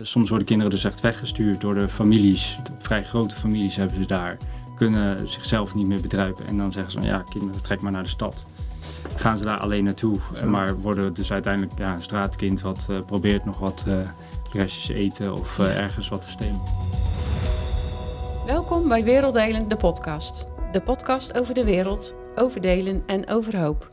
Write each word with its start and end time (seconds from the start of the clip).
soms 0.00 0.28
worden 0.28 0.46
kinderen 0.46 0.72
dus 0.72 0.84
echt 0.84 1.00
weggestuurd 1.00 1.60
door 1.60 1.74
de 1.74 1.88
families. 1.88 2.58
De 2.62 2.72
vrij 2.78 3.04
grote 3.04 3.34
families 3.34 3.76
hebben 3.76 4.00
ze 4.00 4.06
daar. 4.06 4.38
Kunnen 4.76 5.28
zichzelf 5.28 5.74
niet 5.74 5.86
meer 5.86 6.00
bedruipen. 6.00 6.46
En 6.46 6.56
dan 6.56 6.72
zeggen 6.72 6.92
ze 6.92 6.98
van 6.98 7.06
ja, 7.06 7.24
kinderen, 7.30 7.62
trek 7.62 7.80
maar 7.80 7.92
naar 7.92 8.02
de 8.02 8.08
stad. 8.08 8.46
Gaan 9.16 9.38
ze 9.38 9.44
daar 9.44 9.58
alleen 9.58 9.84
naartoe. 9.84 10.18
Maar 10.46 10.78
worden 10.78 11.14
dus 11.14 11.32
uiteindelijk 11.32 11.78
ja, 11.78 11.94
een 11.94 12.02
straatkind 12.02 12.60
wat 12.60 12.86
uh, 12.90 13.00
probeert 13.06 13.44
nog 13.44 13.58
wat 13.58 13.84
uh, 13.88 13.94
restjes 14.52 14.88
eten 14.88 15.34
of 15.34 15.58
uh, 15.58 15.78
ergens 15.78 16.08
wat 16.08 16.20
te 16.20 16.28
stelen. 16.28 16.62
Welkom 18.46 18.88
bij 18.88 19.04
Werelddelen, 19.04 19.68
de 19.68 19.76
podcast. 19.76 20.44
De 20.72 20.80
podcast 20.80 21.38
over 21.38 21.54
de 21.54 21.64
wereld, 21.64 22.14
over 22.34 22.60
delen 22.60 23.02
en 23.06 23.28
over 23.28 23.58
hoop. 23.58 23.92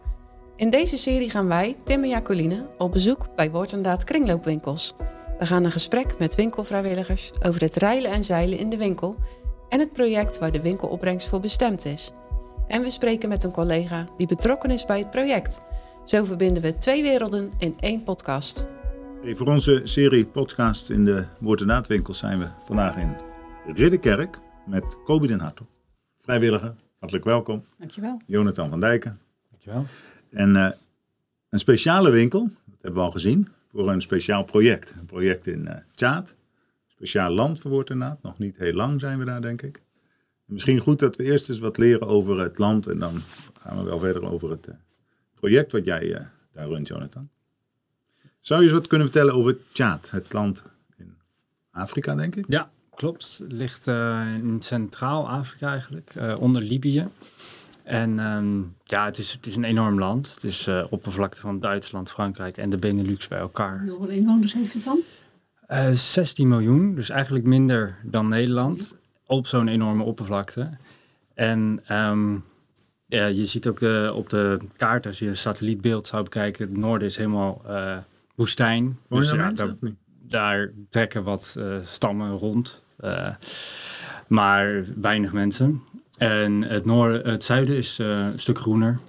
In 0.55 0.69
deze 0.69 0.97
serie 0.97 1.29
gaan 1.29 1.47
wij, 1.47 1.75
Tim 1.83 2.03
en 2.03 2.09
Jacoline, 2.09 2.67
op 2.77 2.91
bezoek 2.91 3.35
bij 3.35 3.51
Woord 3.51 3.73
en 3.73 3.81
Daad 3.81 4.03
kringloopwinkels. 4.03 4.93
We 5.41 5.47
gaan 5.47 5.63
een 5.63 5.71
gesprek 5.71 6.17
met 6.19 6.35
winkelvrijwilligers 6.35 7.31
over 7.45 7.61
het 7.61 7.75
reilen 7.75 8.11
en 8.11 8.23
zeilen 8.23 8.57
in 8.57 8.69
de 8.69 8.77
winkel 8.77 9.15
en 9.69 9.79
het 9.79 9.93
project 9.93 10.39
waar 10.39 10.51
de 10.51 10.61
winkelopbrengst 10.61 11.27
voor 11.29 11.39
bestemd 11.39 11.85
is. 11.85 12.11
En 12.67 12.81
we 12.81 12.89
spreken 12.89 13.29
met 13.29 13.43
een 13.43 13.51
collega 13.51 14.07
die 14.17 14.27
betrokken 14.27 14.71
is 14.71 14.85
bij 14.85 14.99
het 14.99 15.09
project. 15.09 15.59
Zo 16.05 16.23
verbinden 16.23 16.63
we 16.63 16.77
twee 16.77 17.01
werelden 17.01 17.51
in 17.57 17.75
één 17.79 18.03
podcast. 18.03 18.67
Hey, 19.21 19.35
voor 19.35 19.47
onze 19.47 19.81
serie 19.83 20.25
podcast 20.25 20.89
in 20.89 21.05
de 21.05 21.25
Woord 21.39 21.61
en 21.61 21.67
Daadwinkels 21.67 22.17
zijn 22.17 22.39
we 22.39 22.47
vandaag 22.65 22.95
in 22.95 23.17
Ridderkerk 23.65 24.39
met 24.65 24.97
Kobi 25.03 25.27
den 25.27 25.39
Hartog. 25.39 25.67
Vrijwilliger, 26.15 26.75
hartelijk 26.99 27.25
welkom. 27.25 27.63
Dankjewel. 27.77 28.21
Jonathan 28.25 28.69
van 28.69 28.79
Dijken. 28.79 29.19
Dankjewel. 29.49 29.85
En 30.31 30.55
uh, 30.55 30.69
een 31.49 31.59
speciale 31.59 32.09
winkel, 32.09 32.43
dat 32.43 32.81
hebben 32.81 32.99
we 32.99 33.05
al 33.05 33.11
gezien, 33.11 33.47
voor 33.71 33.89
een 33.89 34.01
speciaal 34.01 34.43
project. 34.43 34.93
Een 34.99 35.05
project 35.05 35.47
in 35.47 35.61
uh, 35.61 35.75
Tjaat. 35.91 36.35
Speciaal 36.87 37.31
land 37.31 37.59
voor 37.59 37.71
woord 37.71 37.89
inderdaad. 37.89 38.21
Nog 38.21 38.37
niet 38.37 38.57
heel 38.57 38.73
lang 38.73 38.99
zijn 38.99 39.19
we 39.19 39.25
daar, 39.25 39.41
denk 39.41 39.61
ik. 39.61 39.75
En 40.47 40.53
misschien 40.53 40.79
goed 40.79 40.99
dat 40.99 41.15
we 41.15 41.23
eerst 41.23 41.49
eens 41.49 41.59
wat 41.59 41.77
leren 41.77 42.07
over 42.07 42.39
het 42.39 42.57
land. 42.57 42.87
En 42.87 42.99
dan 42.99 43.21
gaan 43.59 43.77
we 43.77 43.83
wel 43.83 43.99
verder 43.99 44.31
over 44.31 44.49
het 44.49 44.67
uh, 44.67 44.75
project 45.35 45.71
wat 45.71 45.85
jij 45.85 46.03
uh, 46.03 46.19
daar 46.53 46.67
runt, 46.67 46.87
Jonathan. 46.87 47.29
Zou 48.39 48.59
je 48.59 48.65
eens 48.65 48.75
wat 48.75 48.87
kunnen 48.87 49.07
vertellen 49.07 49.33
over 49.33 49.57
Tjaat, 49.71 50.11
het 50.11 50.33
land 50.33 50.63
in 50.97 51.15
Afrika, 51.71 52.15
denk 52.15 52.35
ik? 52.35 52.45
Ja, 52.47 52.71
klopt. 52.95 53.41
Ligt 53.47 53.87
in 54.37 54.57
Centraal-Afrika 54.59 55.69
eigenlijk, 55.69 56.13
onder 56.37 56.61
Libië. 56.61 57.07
En 57.91 58.19
um, 58.19 58.75
ja, 58.83 59.05
het 59.05 59.17
is, 59.17 59.31
het 59.31 59.45
is 59.45 59.55
een 59.55 59.63
enorm 59.63 59.99
land. 59.99 60.33
Het 60.33 60.43
is 60.43 60.67
uh, 60.67 60.83
oppervlakte 60.89 61.39
van 61.39 61.59
Duitsland, 61.59 62.09
Frankrijk 62.09 62.57
en 62.57 62.69
de 62.69 62.77
Benelux 62.77 63.27
bij 63.27 63.39
elkaar. 63.39 63.85
Hoeveel 63.87 64.07
inwoners 64.07 64.53
heeft 64.53 64.73
het 64.73 64.83
dan? 64.83 64.99
Uh, 65.69 65.89
16 65.91 66.47
miljoen, 66.47 66.95
dus 66.95 67.09
eigenlijk 67.09 67.45
minder 67.45 67.97
dan 68.03 68.27
Nederland. 68.27 68.95
Op 69.25 69.47
zo'n 69.47 69.67
enorme 69.67 70.03
oppervlakte. 70.03 70.69
En 71.33 71.83
um, 71.89 72.43
ja, 73.05 73.25
je 73.25 73.45
ziet 73.45 73.67
ook 73.67 73.79
de, 73.79 74.11
op 74.15 74.29
de 74.29 74.59
kaart, 74.77 75.05
als 75.05 75.19
je 75.19 75.27
een 75.27 75.37
satellietbeeld 75.37 76.07
zou 76.07 76.23
bekijken, 76.23 76.67
het 76.67 76.77
noorden 76.77 77.07
is 77.07 77.17
helemaal 77.17 77.61
uh, 77.67 77.97
woestijn. 78.35 78.97
Dus 79.09 79.31
ja, 79.31 79.51
daar, 79.51 79.73
daar, 80.27 80.71
trekken 80.89 81.23
wat 81.23 81.57
stammen 81.83 82.31
rond. 82.31 82.81
maar 84.27 84.83
weinig 85.01 85.33
mensen. 85.33 85.81
En 86.21 86.61
het, 86.61 86.85
noorden, 86.85 87.29
het 87.31 87.43
zuiden 87.43 87.75
is 87.75 87.99
uh, 87.99 88.07
een 88.07 88.39
stuk 88.39 88.57
groener. 88.57 88.99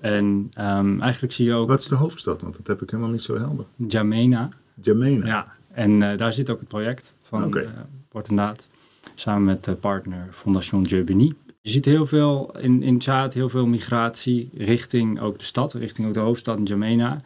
En 0.00 0.52
um, 0.58 1.00
eigenlijk 1.00 1.32
zie 1.32 1.46
je 1.46 1.54
ook... 1.54 1.68
Wat 1.68 1.80
is 1.80 1.86
de 1.86 1.94
hoofdstad? 1.94 2.42
Want 2.42 2.56
dat 2.56 2.66
heb 2.66 2.82
ik 2.82 2.90
helemaal 2.90 3.12
niet 3.12 3.22
zo 3.22 3.38
helder. 3.38 3.64
Jamena. 3.76 4.48
Jamena. 4.74 5.26
Ja, 5.26 5.52
en 5.72 5.90
uh, 5.90 6.16
daar 6.16 6.32
zit 6.32 6.50
ook 6.50 6.58
het 6.58 6.68
project 6.68 7.14
van 7.22 7.44
okay. 7.44 7.68
uh, 8.12 8.36
Daad. 8.36 8.68
Samen 9.14 9.44
met 9.44 9.64
de 9.64 9.72
partner 9.72 10.28
Fondation 10.30 10.82
Jeubeny. 10.82 11.32
Je 11.60 11.70
ziet 11.70 11.84
heel 11.84 12.06
veel 12.06 12.54
in, 12.58 12.82
in 12.82 12.98
Tjaad, 12.98 13.34
heel 13.34 13.48
veel 13.48 13.66
migratie 13.66 14.50
richting 14.56 15.20
ook 15.20 15.38
de 15.38 15.44
stad, 15.44 15.72
richting 15.72 16.08
ook 16.08 16.14
de 16.14 16.20
hoofdstad 16.20 16.58
Jamena. 16.64 17.20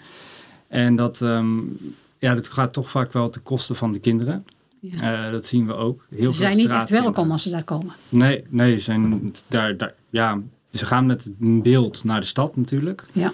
En 0.69 0.97
dat, 0.97 1.21
um, 1.21 1.79
ja, 2.19 2.35
dat 2.35 2.49
gaat 2.49 2.73
toch 2.73 2.91
vaak 2.91 3.13
wel 3.13 3.31
ten 3.31 3.43
koste 3.43 3.75
van 3.75 3.93
de 3.93 3.99
kinderen. 3.99 4.47
Ja. 4.91 5.27
Uh, 5.27 5.33
dat 5.33 5.47
zien 5.47 5.67
we 5.67 5.75
ook. 5.75 6.07
Heel 6.11 6.33
ze 6.33 6.39
zijn 6.39 6.57
niet 6.57 6.71
echt 6.71 6.91
welkom 6.91 7.31
als 7.31 7.43
ze 7.43 7.51
daar 7.51 7.65
komen. 7.65 7.95
Nee, 8.09 8.45
nee 8.49 8.77
ze, 8.77 8.83
zijn 8.83 9.35
daar, 9.47 9.77
daar, 9.77 9.95
ja, 10.11 10.41
ze 10.71 10.87
gaan 10.87 11.07
met 11.07 11.31
een 11.41 11.63
beeld 11.63 12.05
naar 12.05 12.21
de 12.21 12.27
stad 12.27 12.57
natuurlijk. 12.57 13.05
Ja. 13.13 13.33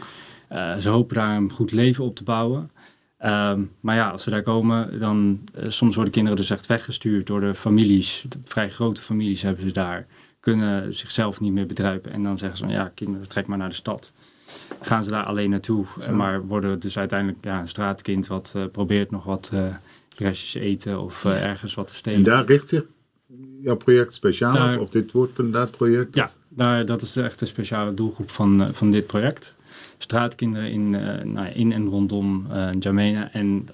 Uh, 0.53 0.77
ze 0.77 0.89
hopen 0.89 1.17
daar 1.17 1.37
een 1.37 1.51
goed 1.51 1.73
leven 1.73 2.05
op 2.05 2.17
te 2.17 2.25
bouwen. 2.25 2.71
Uh, 3.21 3.53
maar 3.81 3.97
ja, 3.97 4.09
als 4.09 4.23
ze 4.23 4.31
daar 4.31 4.43
komen, 4.43 4.99
dan 4.99 5.41
uh, 5.57 5.65
soms 5.69 5.95
worden 5.95 6.13
kinderen 6.13 6.39
dus 6.39 6.51
echt 6.51 6.67
weggestuurd 6.67 7.27
door 7.27 7.41
de 7.41 7.55
families. 7.55 8.25
De 8.29 8.39
vrij 8.45 8.71
grote 8.71 9.01
families 9.01 9.43
hebben 9.43 9.65
ze 9.65 9.73
daar. 9.73 10.07
Kunnen 10.41 10.95
zichzelf 10.95 11.41
niet 11.41 11.53
meer 11.53 11.67
bedruipen. 11.67 12.13
En 12.13 12.23
dan 12.23 12.39
zeggen 12.39 12.59
ze 12.59 12.65
van 12.65 12.73
ja, 12.73 12.93
kinderen, 12.95 13.29
trek 13.29 13.47
maar 13.47 13.59
naar 13.59 13.69
de 13.69 13.75
stad. 13.75 14.13
Gaan 14.81 15.05
ze 15.05 15.11
daar 15.11 15.25
alleen 15.25 15.51
naartoe. 15.51 15.87
Zo. 16.01 16.13
Maar 16.13 16.47
worden 16.47 16.81
dus 16.81 16.99
uiteindelijk 16.99 17.39
ja, 17.45 17.61
een 17.61 17.69
straatkind 17.69 18.27
wat 18.27 18.55
probeert 18.73 19.11
nog 19.11 19.25
wat 19.25 19.53
restjes 20.23 20.55
eten 20.55 21.01
of 21.01 21.25
uh, 21.25 21.45
ergens 21.45 21.75
wat 21.75 21.87
te 21.87 21.95
stelen. 21.95 22.19
En 22.19 22.25
daar 22.25 22.45
richt 22.45 22.69
zich 22.69 22.85
jouw 23.61 23.77
project 23.77 24.15
speciaal 24.15 24.55
daar, 24.55 24.75
op? 24.75 24.81
Of 24.81 24.91
dit 24.91 25.13
wordt 25.13 25.39
inderdaad 25.39 25.71
project? 25.71 26.15
Ja, 26.15 26.31
daar, 26.49 26.85
dat 26.85 27.03
is 27.03 27.17
echt 27.17 27.39
de 27.39 27.47
speciale 27.47 27.95
doelgroep 27.95 28.31
van, 28.31 28.61
uh, 28.61 28.69
van 28.73 28.91
dit 28.91 29.07
project. 29.07 29.55
Straatkinderen 29.99 30.71
in, 30.71 30.93
uh, 30.93 31.23
nou, 31.23 31.49
in 31.49 31.73
en 31.73 31.89
rondom 31.89 32.47
Jamena 32.79 33.33
en, 33.33 33.67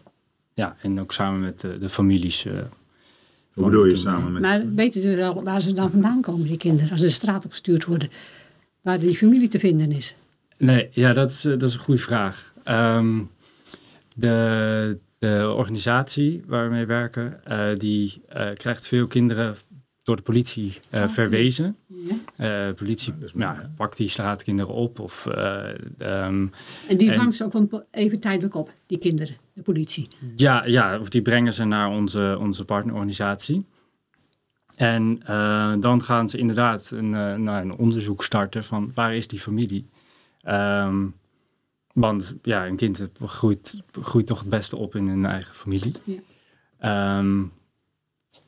ja, 0.55 0.77
en 0.81 1.01
ook 1.01 1.13
samen 1.13 1.41
met 1.41 1.61
de 1.61 1.89
families. 1.89 2.47
Hoe 3.53 3.65
bedoel 3.65 3.85
je 3.85 3.97
samen 3.97 4.33
met? 4.33 4.43
Maar 4.43 4.75
weten 4.75 5.03
ze 5.03 5.15
wel 5.15 5.43
waar 5.43 5.61
ze 5.61 5.73
dan 5.73 5.91
vandaan 5.91 6.21
komen, 6.21 6.47
die 6.47 6.57
kinderen, 6.57 6.91
als 6.91 7.01
ze 7.01 7.07
de 7.07 7.13
straat 7.13 7.45
op 7.45 7.51
gestuurd 7.51 7.85
worden? 7.85 8.11
Waar 8.81 8.99
die 8.99 9.17
familie 9.17 9.49
te 9.49 9.59
vinden 9.59 9.93
is? 9.93 10.15
Nee, 10.57 10.89
ja, 10.93 11.13
dat 11.13 11.31
is, 11.31 11.41
dat 11.41 11.63
is 11.63 11.75
een 11.75 11.81
goede 11.81 12.01
vraag. 12.01 12.53
Um, 12.69 13.31
de, 14.17 14.99
de 15.19 15.53
organisatie 15.57 16.43
waar 16.47 16.69
we 16.69 16.75
mee 16.75 16.87
werken, 16.87 17.41
uh, 17.49 17.75
die 17.75 18.23
uh, 18.37 18.49
krijgt 18.55 18.89
veel 18.89 19.07
kinderen 19.07 19.57
door 20.03 20.17
de 20.17 20.23
politie 20.23 20.67
uh, 20.67 21.01
okay. 21.01 21.09
verwezen. 21.09 21.77
Ja. 22.37 22.73
politie 22.73 23.15
ja, 23.21 23.27
nou, 23.35 23.57
pakt 23.77 23.97
die 23.97 24.09
straatkinderen 24.09 24.75
op. 24.75 24.99
Of, 24.99 25.27
um, 25.27 26.53
en 26.89 26.97
die 26.97 27.13
vangt 27.13 27.35
ze 27.35 27.45
ook 27.45 27.85
even 27.91 28.21
tijdelijk 28.21 28.55
op, 28.55 28.73
die 28.87 28.99
kinderen, 28.99 29.37
de 29.53 29.63
politie? 29.63 30.09
Ja, 30.37 30.67
ja 30.67 30.99
of 30.99 31.09
die 31.09 31.23
brengen 31.23 31.53
ze 31.53 31.65
naar 31.65 31.89
onze, 31.89 32.37
onze 32.41 32.65
partnerorganisatie. 32.65 33.65
En 34.75 35.19
dan 35.81 36.03
gaan 36.03 36.29
ze 36.29 36.39
inderdaad 36.39 36.91
een, 36.91 37.11
nou, 37.43 37.49
een 37.49 37.75
onderzoek 37.75 38.25
starten 38.25 38.65
van 38.65 38.91
waar 38.95 39.15
is 39.15 39.29
die 39.29 39.41
familie. 39.41 39.87
Um, 40.49 41.15
want 42.01 42.35
ja, 42.43 42.67
een 42.67 42.77
kind 42.77 43.09
groeit, 43.25 43.83
groeit 44.03 44.27
toch 44.27 44.39
het 44.39 44.49
beste 44.49 44.77
op 44.77 44.95
in 44.95 45.07
een 45.07 45.27
eigen 45.27 45.55
familie. 45.55 45.93
Ja. 46.05 47.19
Um, 47.19 47.53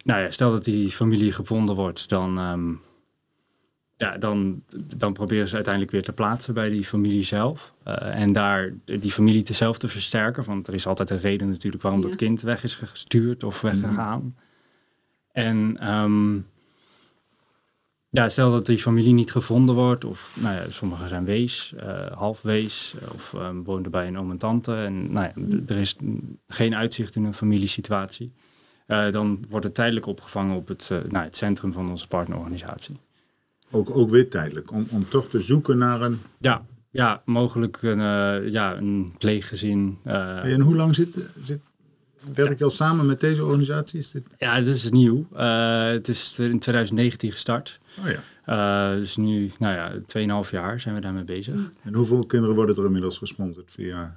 nou 0.05 0.21
ja, 0.21 0.31
stel 0.31 0.51
dat 0.51 0.65
die 0.65 0.91
familie 0.91 1.33
gevonden 1.33 1.75
wordt, 1.75 2.09
dan, 2.09 2.39
um, 2.39 2.81
ja, 3.97 4.19
dan, 4.19 4.63
dan 4.97 5.13
proberen 5.13 5.49
ze 5.49 5.55
uiteindelijk 5.55 5.93
weer 5.93 6.03
te 6.03 6.13
plaatsen 6.13 6.55
bij 6.55 6.71
die 6.71 6.85
familie 6.85 7.25
zelf. 7.25 7.75
Uh, 7.87 8.21
en 8.21 8.33
daar 8.33 8.73
die 8.85 9.13
familie 9.13 9.43
te 9.43 9.53
zelf 9.53 9.79
te 9.79 9.89
versterken. 9.89 10.45
Want 10.45 10.69
er 10.69 10.75
is 10.75 10.87
altijd 10.87 11.11
een 11.11 11.21
reden 11.21 11.49
natuurlijk 11.49 11.83
waarom 11.83 12.01
ja. 12.01 12.07
dat 12.07 12.17
kind 12.17 12.41
weg 12.41 12.65
is 12.65 12.75
gestuurd 12.75 13.45
of 13.45 13.61
weggegaan. 13.61 14.23
Mm. 14.23 14.35
En 15.33 15.89
um, 15.93 16.45
ja, 18.11 18.29
stel 18.29 18.51
dat 18.51 18.67
die 18.67 18.79
familie 18.79 19.13
niet 19.13 19.33
gevonden 19.33 19.75
wordt, 19.75 20.05
of 20.05 20.37
nou 20.41 20.55
ja, 20.55 20.65
sommigen 20.69 21.09
zijn 21.09 21.25
wees, 21.25 21.73
uh, 21.77 22.07
half 22.13 22.43
wees, 22.43 22.95
of 23.15 23.33
um, 23.33 23.65
wonen 23.65 23.91
bij 23.91 24.07
een 24.07 24.19
oom 24.19 24.31
en 24.31 24.39
tante. 24.39 24.75
En 24.75 25.13
nou 25.13 25.27
ja, 25.27 25.43
er 25.67 25.77
is 25.77 25.97
geen 26.49 26.77
uitzicht 26.77 27.15
in 27.15 27.25
een 27.25 27.35
familiesituatie. 27.35 28.33
Uh, 28.87 29.11
dan 29.11 29.45
wordt 29.49 29.65
het 29.65 29.75
tijdelijk 29.75 30.07
opgevangen 30.07 30.57
op 30.57 30.69
het, 30.69 30.89
uh, 30.93 30.99
nou, 31.09 31.25
het 31.25 31.37
centrum 31.37 31.73
van 31.73 31.91
onze 31.91 32.07
partnerorganisatie. 32.07 32.97
Ook, 33.71 33.97
ook 33.97 34.11
weer 34.11 34.31
tijdelijk, 34.31 34.73
om, 34.73 34.87
om 34.91 35.09
toch 35.09 35.29
te 35.29 35.41
zoeken 35.41 35.79
naar 35.79 36.03
een... 36.03 36.21
Ja, 36.39 36.65
ja 36.91 37.23
mogelijk 37.25 37.83
een, 37.83 38.01
ja, 38.51 38.77
een 38.77 39.15
pleeggezin. 39.19 39.99
en 40.03 40.61
hoe 40.61 40.77
lang 40.77 40.95
zit, 40.95 41.17
zit 41.41 41.61
Werk 42.35 42.59
je 42.59 42.65
al 42.65 42.71
samen 42.71 43.07
met 43.07 43.21
deze 43.21 43.45
organisatie? 43.45 43.99
Is 43.99 44.11
dit... 44.11 44.23
Ja, 44.39 44.55
het 44.55 44.67
is 44.67 44.91
nieuw. 44.91 45.27
Uh, 45.33 45.85
het 45.87 46.09
is 46.09 46.39
in 46.39 46.59
2019 46.59 47.33
gestart. 47.33 47.81
Oh 47.99 48.05
ja. 48.11 48.93
Uh, 48.93 48.99
dus 48.99 49.17
nu, 49.17 49.51
nou 49.59 49.75
ja, 49.75 50.45
2,5 50.45 50.51
jaar 50.51 50.81
zijn 50.81 50.95
we 50.95 51.01
daarmee 51.01 51.25
bezig. 51.25 51.55
En 51.83 51.95
hoeveel 51.95 52.27
kinderen 52.27 52.55
worden 52.55 52.77
er 52.77 52.85
inmiddels 52.85 53.19
gesponsord 53.19 53.71
via 53.71 54.17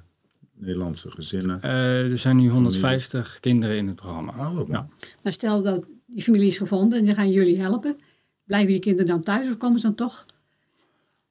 Nederlandse 0.54 1.10
gezinnen? 1.10 1.60
Uh, 1.64 2.10
er 2.10 2.18
zijn 2.18 2.36
nu 2.36 2.48
150 2.48 3.10
familie. 3.10 3.40
kinderen 3.40 3.76
in 3.76 3.86
het 3.86 3.96
programma. 3.96 4.32
Oh, 4.32 4.68
ja. 4.68 4.88
Nou, 5.22 5.34
stel 5.34 5.62
dat 5.62 5.84
die 6.06 6.22
familie 6.22 6.46
is 6.46 6.58
gevonden 6.58 6.98
en 6.98 7.06
dan 7.06 7.14
gaan 7.14 7.30
jullie 7.30 7.60
helpen. 7.60 7.96
Blijven 8.44 8.68
die 8.68 8.78
kinderen 8.78 9.06
dan 9.06 9.22
thuis 9.22 9.48
of 9.48 9.56
komen 9.56 9.78
ze 9.78 9.86
dan 9.86 9.94
toch 9.94 10.26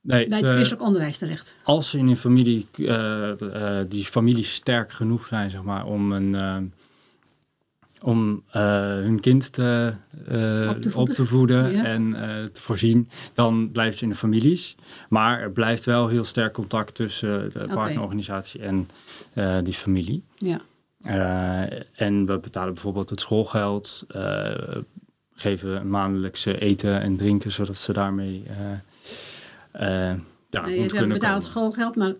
Nee, 0.03 0.27
bij 0.27 0.37
het 0.39 0.47
christelijk 0.49 0.81
onderwijs 0.85 1.17
terecht. 1.17 1.55
Als 1.63 1.89
ze 1.89 1.97
in 1.97 2.07
een 2.07 2.17
familie, 2.17 2.67
uh, 2.75 2.87
uh, 3.41 3.77
die 3.89 4.05
families 4.05 4.53
sterk 4.53 4.91
genoeg 4.91 5.27
zijn, 5.27 5.49
zeg 5.49 5.63
maar, 5.63 5.85
om 5.85 6.11
een, 6.11 6.33
uh, 6.33 6.57
om 8.01 8.43
eh, 8.51 8.61
hun 8.85 9.19
kind 9.19 9.53
te, 9.53 9.93
eh, 10.27 10.69
Op 10.69 10.81
te 10.81 10.87
op, 10.87 10.93
voeden. 10.93 11.15
te 11.15 11.25
voeden 11.25 11.71
Ja. 11.71 11.83
en 11.83 12.13
eh, 12.15 12.43
te 12.45 12.61
voorzien, 12.61 13.07
dan 13.33 13.71
blijft 13.71 13.97
ze 13.97 14.03
in 14.03 14.09
de 14.09 14.15
families. 14.15 14.75
Maar 15.09 15.41
er 15.41 15.51
blijft 15.51 15.83
wel 15.83 16.07
heel 16.07 16.23
sterk 16.23 16.53
contact 16.53 16.95
tussen 16.95 17.51
de 17.51 17.65
partnerorganisatie 17.73 18.61
en 18.61 18.89
eh, 19.33 19.57
die 19.63 19.73
familie. 19.73 20.23
Ja. 20.37 20.59
Eh, 20.99 21.79
en 21.95 22.25
we 22.25 22.37
betalen 22.37 22.73
bijvoorbeeld 22.73 23.09
het 23.09 23.19
schoolgeld, 23.19 24.05
eh, 24.07 24.51
geven 25.35 25.87
maandelijkse 25.89 26.59
eten 26.59 27.01
en 27.01 27.17
drinken, 27.17 27.51
zodat 27.51 27.77
ze 27.77 27.93
daarmee 27.93 28.43
eh, 28.47 28.71
eh, 28.71 28.77
ja, 29.79 30.65
Nee, 30.65 30.79
je 30.81 30.89
betaalt 30.89 31.19
komen. 31.21 31.41
schoolgeld, 31.43 31.95
maar 31.95 32.13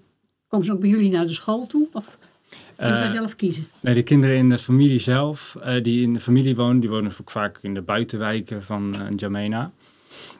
komen 0.47 0.65
ze 0.65 0.71
ook 0.71 0.79
bij 0.79 0.89
jullie 0.89 1.11
naar 1.11 1.25
de 1.25 1.33
school 1.33 1.67
toe? 1.67 1.87
Of 1.91 2.17
kunnen 2.75 2.97
zij 2.97 3.07
Eh, 3.07 3.13
zelf 3.13 3.35
kiezen? 3.35 3.67
Nee, 3.79 3.93
de 3.93 4.03
kinderen 4.03 4.35
in 4.37 4.49
de 4.49 4.57
familie 4.57 4.99
zelf, 4.99 5.55
eh, 5.61 5.83
die 5.83 6.01
in 6.01 6.13
de 6.13 6.19
familie 6.19 6.55
wonen, 6.55 6.79
die 6.79 6.89
wonen 6.89 7.11
ook 7.21 7.31
vaak 7.31 7.59
in 7.61 7.73
de 7.73 7.81
buitenwijken 7.81 8.63
van 8.63 9.13
Jamena. 9.15 9.71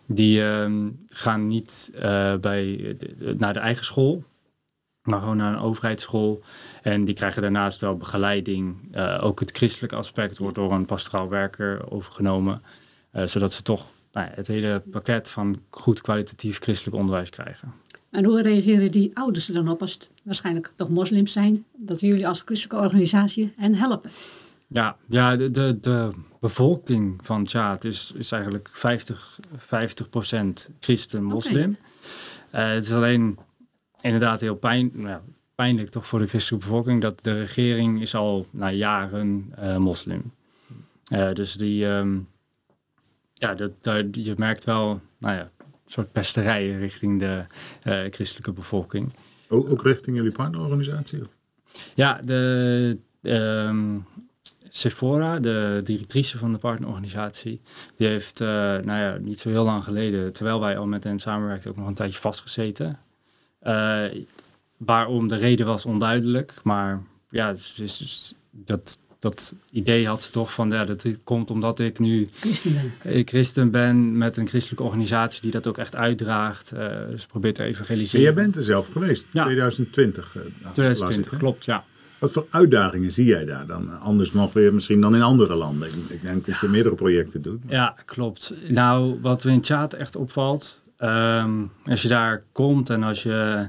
Die 0.05 0.43
ehm, 0.43 0.89
gaan 1.07 1.47
niet 1.47 1.91
eh, 1.95 2.35
bij, 2.35 2.95
de- 2.99 3.35
naar 3.37 3.53
de 3.53 3.59
eigen 3.59 3.85
school, 3.85 4.23
maar 5.01 5.19
gewoon 5.19 5.37
naar 5.37 5.53
een 5.53 5.59
overheidsschool. 5.59 6.41
En 6.81 7.05
die 7.05 7.15
krijgen 7.15 7.41
daarnaast 7.41 7.81
wel 7.81 7.97
begeleiding. 7.97 8.75
Eh, 8.91 9.19
ook 9.23 9.39
het 9.39 9.51
christelijke 9.51 9.95
aspect 9.95 10.37
wordt 10.37 10.55
door 10.55 10.71
een 10.71 10.85
pastoraal 10.85 11.29
werker 11.29 11.91
overgenomen. 11.91 12.61
eh, 13.11 13.25
zodat 13.25 13.53
ze 13.53 13.61
toch 13.63 13.85
nou, 14.13 14.27
ja, 14.27 14.33
het 14.35 14.47
hele 14.47 14.83
pakket 14.91 15.29
van 15.29 15.55
goed 15.69 16.01
kwalitatief 16.01 16.59
christelijk 16.59 16.97
onderwijs 16.97 17.29
krijgen. 17.29 17.73
En 18.09 18.25
hoe 18.25 18.41
reageren 18.41 18.91
die 18.91 19.11
ouders 19.13 19.47
er 19.47 19.53
dan 19.53 19.67
op 19.67 19.81
als 19.81 19.93
het 19.93 20.09
waarschijnlijk 20.23 20.71
nog 20.77 20.89
moslims 20.89 21.31
zijn? 21.31 21.65
Dat 21.75 21.99
jullie 21.99 22.27
als 22.27 22.41
christelijke 22.45 22.83
organisatie 22.85 23.53
hen 23.57 23.75
helpen? 23.75 24.11
Ja, 24.67 24.97
ja 25.09 25.35
de, 25.35 25.51
de, 25.51 25.77
de 25.81 26.09
bevolking 26.39 27.19
van 27.21 27.43
Tjaat 27.43 27.83
is, 27.83 28.13
is 28.15 28.31
eigenlijk 28.31 28.69
50, 28.71 29.39
50% 29.57 30.75
christen-moslim. 30.79 31.77
Het 32.49 32.83
is 32.83 32.91
alleen 32.91 33.37
inderdaad 34.01 34.41
heel 34.41 34.55
pijn, 34.55 34.91
nou, 34.93 35.21
pijnlijk 35.55 35.89
toch 35.89 36.07
voor 36.07 36.19
de 36.19 36.27
christelijke 36.27 36.67
bevolking 36.67 37.01
dat 37.01 37.23
de 37.23 37.39
regering 37.39 38.01
is 38.01 38.15
al 38.15 38.47
na 38.49 38.71
jaren 38.71 39.51
eh, 39.55 39.77
moslim. 39.77 40.31
Eh, 41.03 41.31
dus 41.31 41.53
die, 41.53 41.87
ehm, 41.87 42.19
ja, 43.43 43.53
dat, 43.53 43.71
daar, 43.81 44.03
je 44.11 44.33
merkt 44.37 44.63
wel 44.63 45.01
nou 45.17 45.35
ja, 45.35 45.51
een 45.57 45.91
soort 45.91 46.11
pesterijen 46.11 46.79
richting 46.79 47.19
de 47.19 47.43
eh, 47.81 48.01
christelijke 48.11 48.51
bevolking. 48.51 49.13
Ook, 49.49 49.69
ook 49.69 49.83
richting 49.83 50.15
jullie 50.15 50.31
partnerorganisatie? 50.31 51.21
Of? 51.21 51.27
Ja, 51.93 52.19
de 52.23 52.97
ehm, 53.21 53.99
Sephora, 54.69 55.39
de 55.39 55.81
directrice 55.83 56.37
van 56.37 56.51
de 56.51 56.57
partnerorganisatie, 56.57 57.61
die 57.95 58.07
heeft 58.07 58.41
eh, 58.41 58.47
nou 58.47 58.99
ja, 58.99 59.17
niet 59.17 59.39
zo 59.39 59.49
heel 59.49 59.63
lang 59.63 59.83
geleden, 59.83 60.33
terwijl 60.33 60.59
wij 60.59 60.77
al 60.77 60.87
met 60.87 61.03
hen 61.03 61.19
samenwerkten, 61.19 61.69
ook 61.69 61.77
nog 61.77 61.87
een 61.87 61.93
tijdje 61.93 62.19
vastgezeten. 62.19 62.99
Eh, 63.59 64.03
waarom 64.77 65.27
de 65.27 65.35
reden 65.35 65.65
was 65.65 65.85
onduidelijk, 65.85 66.53
maar 66.63 67.01
ja, 67.29 67.51
dus- 67.51 67.75
dus 67.75 68.33
dat, 68.51 68.99
dat 69.23 69.53
idee 69.71 70.07
had 70.07 70.23
ze 70.23 70.31
toch 70.31 70.53
van, 70.53 70.69
ja, 70.69 70.85
dat 70.85 71.05
komt 71.23 71.51
omdat 71.51 71.79
ik 71.79 71.99
nu 71.99 72.29
Christen 72.33 72.73
ben. 73.01 73.13
ik 73.17 73.29
christen 73.29 73.71
ben 73.71 74.17
met 74.17 74.37
een 74.37 74.47
christelijke 74.47 74.83
organisatie 74.83 75.41
die 75.41 75.51
dat 75.51 75.67
ook 75.67 75.77
echt 75.77 75.95
uitdraagt. 75.95 76.71
eh 76.71 76.87
dus 77.09 77.25
probeert 77.25 77.55
te 77.55 77.61
En 77.63 77.67
evangeliseren. 77.69 78.21
jij 78.25 78.33
bent 78.33 78.55
er 78.55 78.63
zelf 78.63 78.87
geweest, 78.87 79.27
Ja. 79.31 79.43
2020. 79.43 80.35
eh, 80.35 80.41
las 80.41 80.45
ik, 80.69 80.73
2020, 80.73 81.31
hè? 81.31 81.37
klopt, 81.37 81.65
ja. 81.65 81.83
Wat 82.19 82.31
voor 82.31 82.45
uitdagingen 82.49 83.11
zie 83.11 83.25
jij 83.25 83.45
daar 83.45 83.65
dan? 83.67 83.99
Anders 83.99 84.33
nog 84.33 84.53
weer 84.53 84.73
misschien 84.73 85.01
dan 85.01 85.15
in 85.15 85.21
andere 85.21 85.55
landen. 85.55 85.87
Ik, 85.87 85.93
ik 86.09 86.21
denk 86.21 86.45
dat 86.45 86.59
je 86.59 86.67
meerdere 86.67 86.95
projecten 86.95 87.41
doet. 87.41 87.61
Ja, 87.67 87.95
klopt. 88.05 88.53
Nou, 88.67 89.17
wat 89.21 89.43
we 89.43 89.51
in 89.51 89.61
Tjaat 89.61 89.93
echt 89.93 90.15
opvalt, 90.15 90.79
ehm, 90.97 91.51
als 91.83 92.01
je 92.01 92.07
daar 92.07 92.43
komt 92.51 92.89
en 92.89 93.03
als 93.03 93.23
je, 93.23 93.31
eh, 93.57 93.65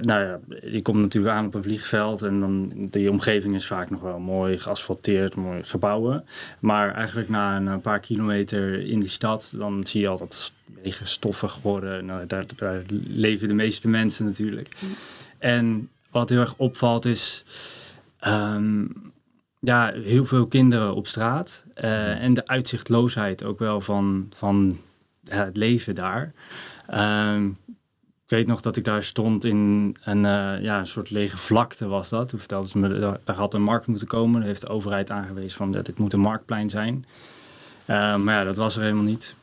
nou 0.00 0.24
ja, 0.24 0.40
je 0.62 0.82
komt 0.82 1.00
natuurlijk 1.00 1.34
aan 1.34 1.46
op 1.46 1.54
een 1.54 1.62
vliegveld 1.62 2.22
en 2.22 2.40
dan 2.40 2.72
die 2.90 3.10
omgeving 3.10 3.54
is 3.54 3.66
vaak 3.66 3.90
nog 3.90 4.00
wel 4.00 4.18
mooi 4.18 4.58
geasfalteerd, 4.58 5.34
mooie 5.34 5.64
gebouwen. 5.64 6.24
Maar 6.58 6.94
eigenlijk 6.94 7.28
na 7.28 7.56
een 7.56 7.80
paar 7.80 8.00
kilometer 8.00 8.86
in 8.86 9.00
die 9.00 9.08
stad, 9.08 9.54
dan 9.56 9.86
zie 9.86 10.00
je 10.00 10.08
al 10.08 10.18
dat 10.18 10.52
wegen 10.82 11.06
stoffig 11.06 11.58
worden. 11.62 12.04
Nou, 12.04 12.26
daar, 12.26 12.44
daar 12.56 12.82
leven 13.08 13.48
de 13.48 13.54
meeste 13.54 13.88
mensen 13.88 14.24
natuurlijk. 14.24 14.68
En 15.38 15.88
wat 16.10 16.28
heel 16.28 16.40
erg 16.40 16.54
opvalt 16.56 17.04
is, 17.04 17.44
ehm, 18.18 18.84
ja, 19.58 19.92
heel 20.02 20.24
veel 20.24 20.48
kinderen 20.48 20.94
op 20.94 21.06
straat. 21.06 21.64
eh, 21.74 22.22
en 22.22 22.34
de 22.34 22.46
uitzichtloosheid 22.46 23.44
ook 23.44 23.58
wel 23.58 23.80
van, 23.80 24.28
van 24.34 24.78
ja, 25.20 25.44
het 25.44 25.56
leven 25.56 25.94
daar. 25.94 26.32
Ik 26.88 27.80
weet 28.32 28.46
nog 28.46 28.60
dat 28.60 28.76
ik 28.76 28.84
daar 28.84 29.02
stond 29.02 29.44
in 29.44 29.94
een, 30.02 30.24
eh, 30.24 30.62
ja, 30.62 30.78
een 30.78 30.86
soort 30.86 31.10
lege 31.10 31.36
vlakte 31.36 31.86
was 31.86 32.08
dat. 32.08 32.28
Toen 32.28 32.38
vertelden 32.38 32.70
ze 32.70 32.78
me, 32.78 32.98
daar, 32.98 33.20
daar 33.24 33.36
had 33.36 33.54
een 33.54 33.62
markt 33.62 33.86
moeten 33.86 34.06
komen. 34.06 34.40
Daar 34.40 34.48
heeft 34.48 34.60
de 34.60 34.68
overheid 34.68 35.10
aangewezen 35.10 35.56
van, 35.56 35.72
ja, 35.72 35.82
dit 35.82 35.98
moet 35.98 36.12
een 36.12 36.20
marktplein 36.20 36.68
zijn. 36.68 37.04
Eh, 37.84 38.16
maar 38.16 38.34
ja, 38.34 38.44
dat 38.44 38.56
was 38.56 38.76
er 38.76 38.82
helemaal 38.82 39.02
niet. 39.02 39.34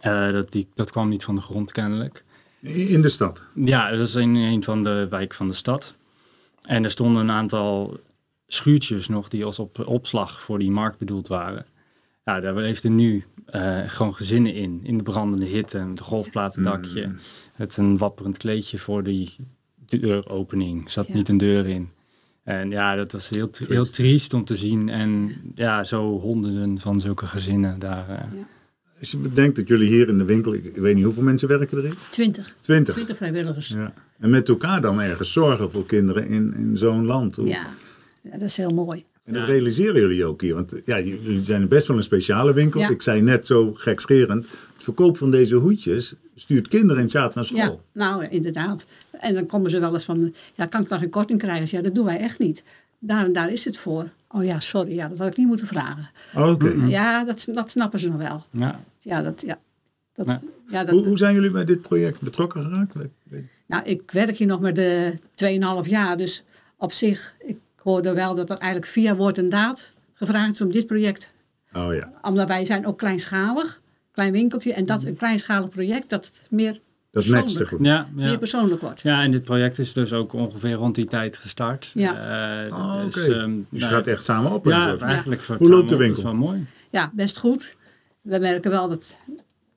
Eh, 0.00 0.30
dat, 0.30 0.52
die, 0.52 0.68
dat 0.74 0.90
kwam 0.90 1.08
niet 1.08 1.24
van 1.24 1.34
de 1.34 1.40
grond 1.40 1.72
kennelijk. 1.72 2.24
In 2.60 3.02
de 3.02 3.08
stad. 3.08 3.44
Ja, 3.54 3.90
dat 3.90 4.08
is 4.08 4.14
in 4.14 4.34
een 4.34 4.64
van 4.64 4.84
de 4.84 5.06
wijken 5.10 5.36
van 5.36 5.48
de 5.48 5.54
stad. 5.54 5.94
En 6.62 6.84
er 6.84 6.90
stonden 6.90 7.22
een 7.22 7.30
aantal 7.30 8.00
schuurtjes 8.46 9.08
nog 9.08 9.28
die 9.28 9.44
als 9.44 9.58
op 9.58 9.86
opslag 9.86 10.40
voor 10.40 10.58
die 10.58 10.70
markt 10.70 10.98
bedoeld 10.98 11.28
waren. 11.28 11.66
Ja, 12.24 12.40
daar 12.40 12.56
heeft 12.56 12.84
er 12.84 12.90
nu 12.90 13.24
eh, 13.46 13.78
gewoon 13.86 14.14
gezinnen 14.14 14.54
in. 14.54 14.80
In 14.82 14.96
de 14.96 15.02
brandende 15.02 15.46
hitte, 15.46 15.78
met 15.78 15.98
een 15.98 16.04
golfplatendakje. 16.04 17.10
Met 17.56 17.76
een 17.76 17.98
wapperend 17.98 18.36
kleedje 18.38 18.78
voor 18.78 19.02
die 19.02 19.34
deuropening. 19.86 20.90
Zat 20.90 21.06
Ja. 21.06 21.14
niet 21.14 21.28
een 21.28 21.38
deur 21.38 21.66
in. 21.66 21.88
En 22.44 22.70
ja, 22.70 22.94
dat 22.96 23.12
was 23.12 23.28
heel, 23.28 23.50
tri- 23.50 23.66
heel 23.74 23.84
triest 23.84 24.34
om 24.34 24.44
te 24.44 24.56
zien. 24.56 24.88
En 24.88 25.32
ja, 25.54 25.84
zo 25.84 26.18
honderden 26.20 26.78
van 26.78 27.00
zulke 27.00 27.26
gezinnen 27.26 27.78
daar. 27.78 28.08
eh. 28.08 28.18
Als 29.00 29.10
je 29.10 29.16
bedenkt 29.16 29.56
dat 29.56 29.68
jullie 29.68 29.88
hier 29.88 30.08
in 30.08 30.18
de 30.18 30.24
winkel, 30.24 30.54
ik, 30.54 30.76
weet 30.76 30.94
niet 30.94 31.04
hoeveel 31.04 31.22
mensen 31.22 31.48
werken 31.48 31.78
erin? 31.78 31.94
Twintig. 32.10 32.56
Twintig. 32.60 32.94
Twintig 32.94 33.16
vrijwilligers. 33.16 33.68
Ja. 33.68 33.76
Ja. 33.80 33.92
En 34.18 34.30
met 34.30 34.48
elkaar 34.48 34.80
dan 34.80 35.00
ergens 35.00 35.32
zorgen 35.32 35.70
voor 35.70 35.86
kinderen 35.86 36.26
in, 36.26 36.54
in 36.54 36.78
zo'n 36.78 37.06
land. 37.06 37.36
Hoe- 37.36 37.46
Ja. 37.48 37.66
dat 38.22 38.40
is 38.40 38.56
heel 38.56 38.70
mooi. 38.74 39.04
En 39.24 39.32
dat 39.32 39.46
realiseren 39.46 40.00
jullie 40.00 40.24
ook 40.24 40.40
hier. 40.40 40.54
Want 40.54 40.74
ja, 40.84 41.00
jullie 41.00 41.44
zijn 41.44 41.68
best 41.68 41.86
wel 41.86 41.96
een 41.96 42.02
speciale 42.02 42.52
winkel. 42.52 42.80
Ja. 42.80 42.88
Ik 42.88 43.02
zei 43.02 43.20
net 43.20 43.46
zo 43.46 43.72
gekscherend. 43.74 44.42
Het 44.50 44.82
verkoop 44.82 45.16
van 45.16 45.30
deze 45.30 45.54
hoedjes 45.54 46.14
stuurt 46.36 46.68
kinderen 46.68 47.02
in 47.02 47.10
zaad 47.10 47.34
naar 47.34 47.44
school. 47.44 47.58
Ja, 47.58 47.76
nou 47.92 48.24
inderdaad. 48.26 48.86
En 49.10 49.34
dan 49.34 49.46
komen 49.46 49.70
ze 49.70 49.78
wel 49.78 49.92
eens 49.92 50.04
van, 50.04 50.34
ja, 50.54 50.66
kan 50.66 50.82
ik 50.82 50.88
nog 50.88 51.02
een 51.02 51.10
korting 51.10 51.38
krijgen? 51.38 51.76
Ja, 51.76 51.82
dat 51.82 51.94
doen 51.94 52.04
wij 52.04 52.18
echt 52.18 52.38
niet. 52.38 52.62
Daar 52.98 53.24
en 53.24 53.32
daar 53.32 53.52
is 53.52 53.64
het 53.64 53.76
voor. 53.76 54.08
Oh 54.28 54.44
ja, 54.44 54.60
sorry, 54.60 54.94
ja, 54.94 55.08
dat 55.08 55.18
had 55.18 55.28
ik 55.28 55.36
niet 55.36 55.46
moeten 55.46 55.66
vragen. 55.66 56.10
Oké. 56.34 56.74
Ja, 56.86 57.24
dat, 57.24 57.48
dat 57.54 57.70
snappen 57.70 57.98
ze 57.98 58.08
nog 58.08 58.18
wel. 58.18 58.44
Ja. 58.50 58.80
Ja, 58.98 59.22
dat, 59.22 59.42
ja. 59.46 59.58
Dat, 60.14 60.26
Ja. 60.26 60.40
ja, 60.68 60.84
dat, 60.84 60.94
Hoe, 60.94 61.06
hoe 61.06 61.18
zijn 61.18 61.34
jullie 61.34 61.50
bij 61.50 61.64
dit 61.64 61.82
project 61.82 62.20
betrokken 62.20 62.62
geraakt? 62.62 62.94
Nou, 63.66 63.84
ik 63.84 64.10
werk 64.10 64.36
hier 64.36 64.46
nog 64.46 64.60
maar 64.60 64.74
de 64.74 65.14
2,5 65.84 65.88
jaar. 65.90 66.16
Dus 66.16 66.44
op 66.76 66.92
zich, 66.92 67.34
ik 67.38 67.56
hoorde 67.82 68.12
wel 68.12 68.34
dat 68.34 68.50
er 68.50 68.56
eigenlijk 68.58 68.92
via 68.92 69.16
woord 69.16 69.38
en 69.38 69.48
daad 69.48 69.90
gevraagd 70.14 70.52
is 70.52 70.60
om 70.60 70.72
dit 70.72 70.86
project. 70.86 71.32
Oh 71.72 71.94
ja, 71.94 72.12
Omdat 72.22 72.48
wij 72.48 72.64
zijn 72.64 72.86
ook 72.86 72.98
kleinschalig, 72.98 73.80
klein 74.12 74.32
winkeltje. 74.32 74.72
En 74.72 74.86
dat 74.86 75.04
een 75.04 75.16
kleinschalig 75.16 75.68
project 75.68 76.10
dat 76.10 76.32
meer, 76.48 76.72
dat 76.72 76.80
Persoonlijk. 77.10 77.68
goed. 77.68 77.78
Ja, 77.84 77.94
ja. 77.94 78.06
meer 78.12 78.38
persoonlijk 78.38 78.80
wordt. 78.80 79.00
Ja, 79.00 79.22
en 79.22 79.30
dit 79.30 79.42
project 79.44 79.78
is 79.78 79.92
dus 79.92 80.12
ook 80.12 80.32
ongeveer 80.32 80.72
rond 80.72 80.94
die 80.94 81.06
tijd 81.06 81.36
gestart. 81.36 81.90
Ja. 81.94 82.14
Eh, 82.66 82.76
Oh, 82.78 82.94
Oké. 82.96 83.04
dus, 83.04 83.28
ehm, 83.28 83.50
dus 83.56 83.64
je 83.70 83.78
nou, 83.78 83.90
gaat 83.92 84.06
echt 84.06 84.24
samen 84.24 84.52
op. 84.52 84.64
Ja, 84.64 84.96
zo. 84.96 85.04
eigenlijk. 85.04 85.40
soort 85.40 85.58
Hoe 85.58 85.68
loopt 85.68 85.88
de 85.88 85.94
op, 85.94 86.00
winkel? 86.00 86.22
Dat 86.22 86.32
is 86.32 86.38
wel 86.38 86.48
mooi. 86.48 86.66
Ja, 86.90 87.10
best 87.14 87.38
goed. 87.38 87.76
We 88.20 88.38
merken 88.38 88.70
wel 88.70 88.88
dat 88.88 89.16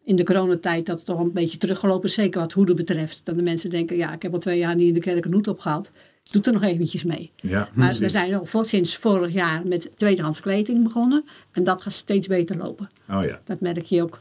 in 0.03 0.15
de 0.15 0.23
coronatijd 0.23 0.85
dat 0.85 0.95
het 0.97 1.05
toch 1.05 1.19
een 1.19 1.31
beetje 1.33 1.57
teruggelopen 1.57 2.09
is. 2.09 2.13
Zeker 2.13 2.39
wat 2.39 2.53
hoeden 2.53 2.75
betreft. 2.75 3.21
Dat 3.25 3.35
de 3.35 3.41
mensen 3.43 3.69
denken, 3.69 3.95
ja, 3.97 4.13
ik 4.13 4.21
heb 4.21 4.33
al 4.33 4.39
twee 4.39 4.57
jaar 4.59 4.75
niet 4.75 4.87
in 4.87 4.93
de 4.93 4.99
kerk 4.99 5.25
een 5.25 5.33
hoed 5.33 5.47
opgehaald. 5.47 5.87
Ik 5.87 5.93
doe 6.31 6.41
er 6.43 6.53
nog 6.53 6.63
eventjes 6.63 7.03
mee. 7.03 7.31
Ja, 7.35 7.57
Maar 7.59 7.69
precies. 7.73 7.99
we 7.99 8.09
zijn 8.09 8.33
al 8.33 8.45
voor, 8.45 8.65
sinds 8.65 8.97
vorig 8.97 9.33
jaar 9.33 9.61
met 9.67 9.91
tweedehands 9.97 10.39
kleding 10.41 10.83
begonnen. 10.83 11.25
En 11.51 11.63
dat 11.63 11.81
gaat 11.81 11.93
steeds 11.93 12.27
beter 12.27 12.57
lopen. 12.57 12.89
Oh 13.09 13.23
ja. 13.25 13.39
Dat 13.43 13.59
merk 13.59 13.85
je 13.85 14.01
ook. 14.01 14.19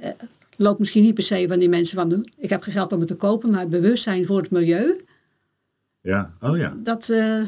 Eh, 0.00 0.10
Het 0.50 0.68
loopt 0.68 0.78
misschien 0.78 1.02
niet 1.02 1.14
per 1.14 1.22
se 1.22 1.44
van 1.48 1.58
die 1.58 1.68
mensen 1.68 1.96
van... 1.96 2.26
ik 2.38 2.50
heb 2.50 2.62
geen 2.62 2.72
geld 2.74 2.92
om 2.92 2.98
het 2.98 3.08
te 3.08 3.14
kopen, 3.14 3.50
maar 3.50 3.60
het 3.60 3.70
bewustzijn 3.70 4.26
voor 4.26 4.40
het 4.40 4.50
milieu... 4.50 5.04
Ja, 6.02 6.32
oh 6.40 6.56
ja. 6.58 6.76
dat, 6.82 7.08
eh, 7.08 7.42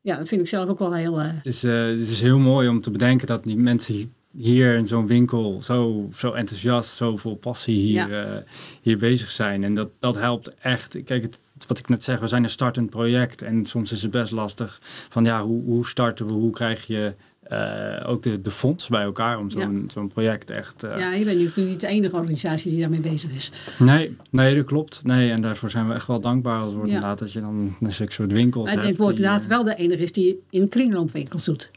ja, 0.00 0.16
dat 0.18 0.28
vind 0.28 0.40
ik 0.40 0.46
zelf 0.48 0.68
ook 0.68 0.78
wel 0.78 0.94
heel... 0.94 1.20
eh, 1.20 1.26
Het 1.34 1.46
is, 1.46 1.64
eh, 1.64 1.84
het 1.84 2.00
is 2.08 2.20
heel 2.20 2.38
mooi 2.38 2.68
om 2.68 2.80
te 2.80 2.90
bedenken 2.90 3.26
dat 3.26 3.44
die 3.44 3.56
mensen 3.56 4.12
hier 4.32 4.74
in 4.74 4.86
zo'n 4.86 5.06
winkel 5.06 5.60
zo, 5.62 6.08
zo 6.16 6.32
enthousiast, 6.32 6.96
zo 6.96 7.16
vol 7.16 7.36
passie 7.36 7.78
hier, 7.78 8.08
Ja. 8.08 8.24
eh, 8.36 8.42
hier 8.82 8.98
bezig 8.98 9.30
zijn. 9.30 9.64
En 9.64 9.74
dat, 9.74 9.88
dat 9.98 10.14
helpt 10.14 10.54
echt. 10.54 10.98
Kijk, 11.04 11.22
het, 11.22 11.40
wat 11.66 11.78
ik 11.78 11.88
net 11.88 12.04
zeg, 12.04 12.18
we 12.18 12.26
zijn 12.26 12.44
een 12.44 12.50
startend 12.50 12.90
project. 12.90 13.42
En 13.42 13.66
soms 13.66 13.92
is 13.92 14.02
het 14.02 14.10
best 14.10 14.32
lastig 14.32 14.78
van 15.08 15.24
ja, 15.24 15.42
hoe, 15.42 15.62
hoe 15.64 15.86
starten 15.86 16.26
we? 16.26 16.32
Hoe 16.32 16.50
krijg 16.50 16.86
je 16.86 17.14
eh, 17.42 18.08
ook 18.10 18.22
de, 18.22 18.42
de 18.42 18.50
fonds 18.50 18.88
bij 18.88 19.02
elkaar 19.02 19.38
om 19.38 19.50
zo'n 19.50 19.88
zo'n 19.92 20.08
project 20.08 20.50
echt... 20.50 20.82
eh, 20.82 20.98
Ja, 20.98 21.12
je 21.12 21.24
bent 21.24 21.38
natuurlijk 21.38 21.68
niet 21.70 21.80
de 21.80 21.86
enige 21.86 22.16
organisatie 22.16 22.70
die 22.70 22.80
daarmee 22.80 23.00
bezig 23.00 23.30
is. 23.32 23.50
Nee, 23.78 24.16
nee, 24.30 24.56
dat 24.56 24.64
klopt. 24.64 25.00
Nee, 25.04 25.30
en 25.30 25.40
daarvoor 25.40 25.70
zijn 25.70 25.88
we 25.88 25.94
echt 25.94 26.06
wel 26.06 26.20
dankbaar 26.20 26.60
als 26.60 26.72
wordt 26.74 26.88
Ja. 26.88 26.94
inderdaad 26.94 27.18
dat 27.18 27.32
je 27.32 27.40
dan 27.40 27.76
een 27.80 27.92
soort 27.92 28.32
winkels 28.32 28.64
Maar 28.66 28.74
hebt. 28.74 28.88
het 28.88 28.96
wordt 28.98 29.16
die, 29.16 29.24
inderdaad 29.24 29.50
eh, 29.50 29.56
wel 29.56 29.64
de 29.64 29.74
enige 29.74 30.02
is 30.02 30.12
die 30.12 30.42
in 30.50 30.68
kringloopwinkels 30.68 31.44
doet. 31.44 31.70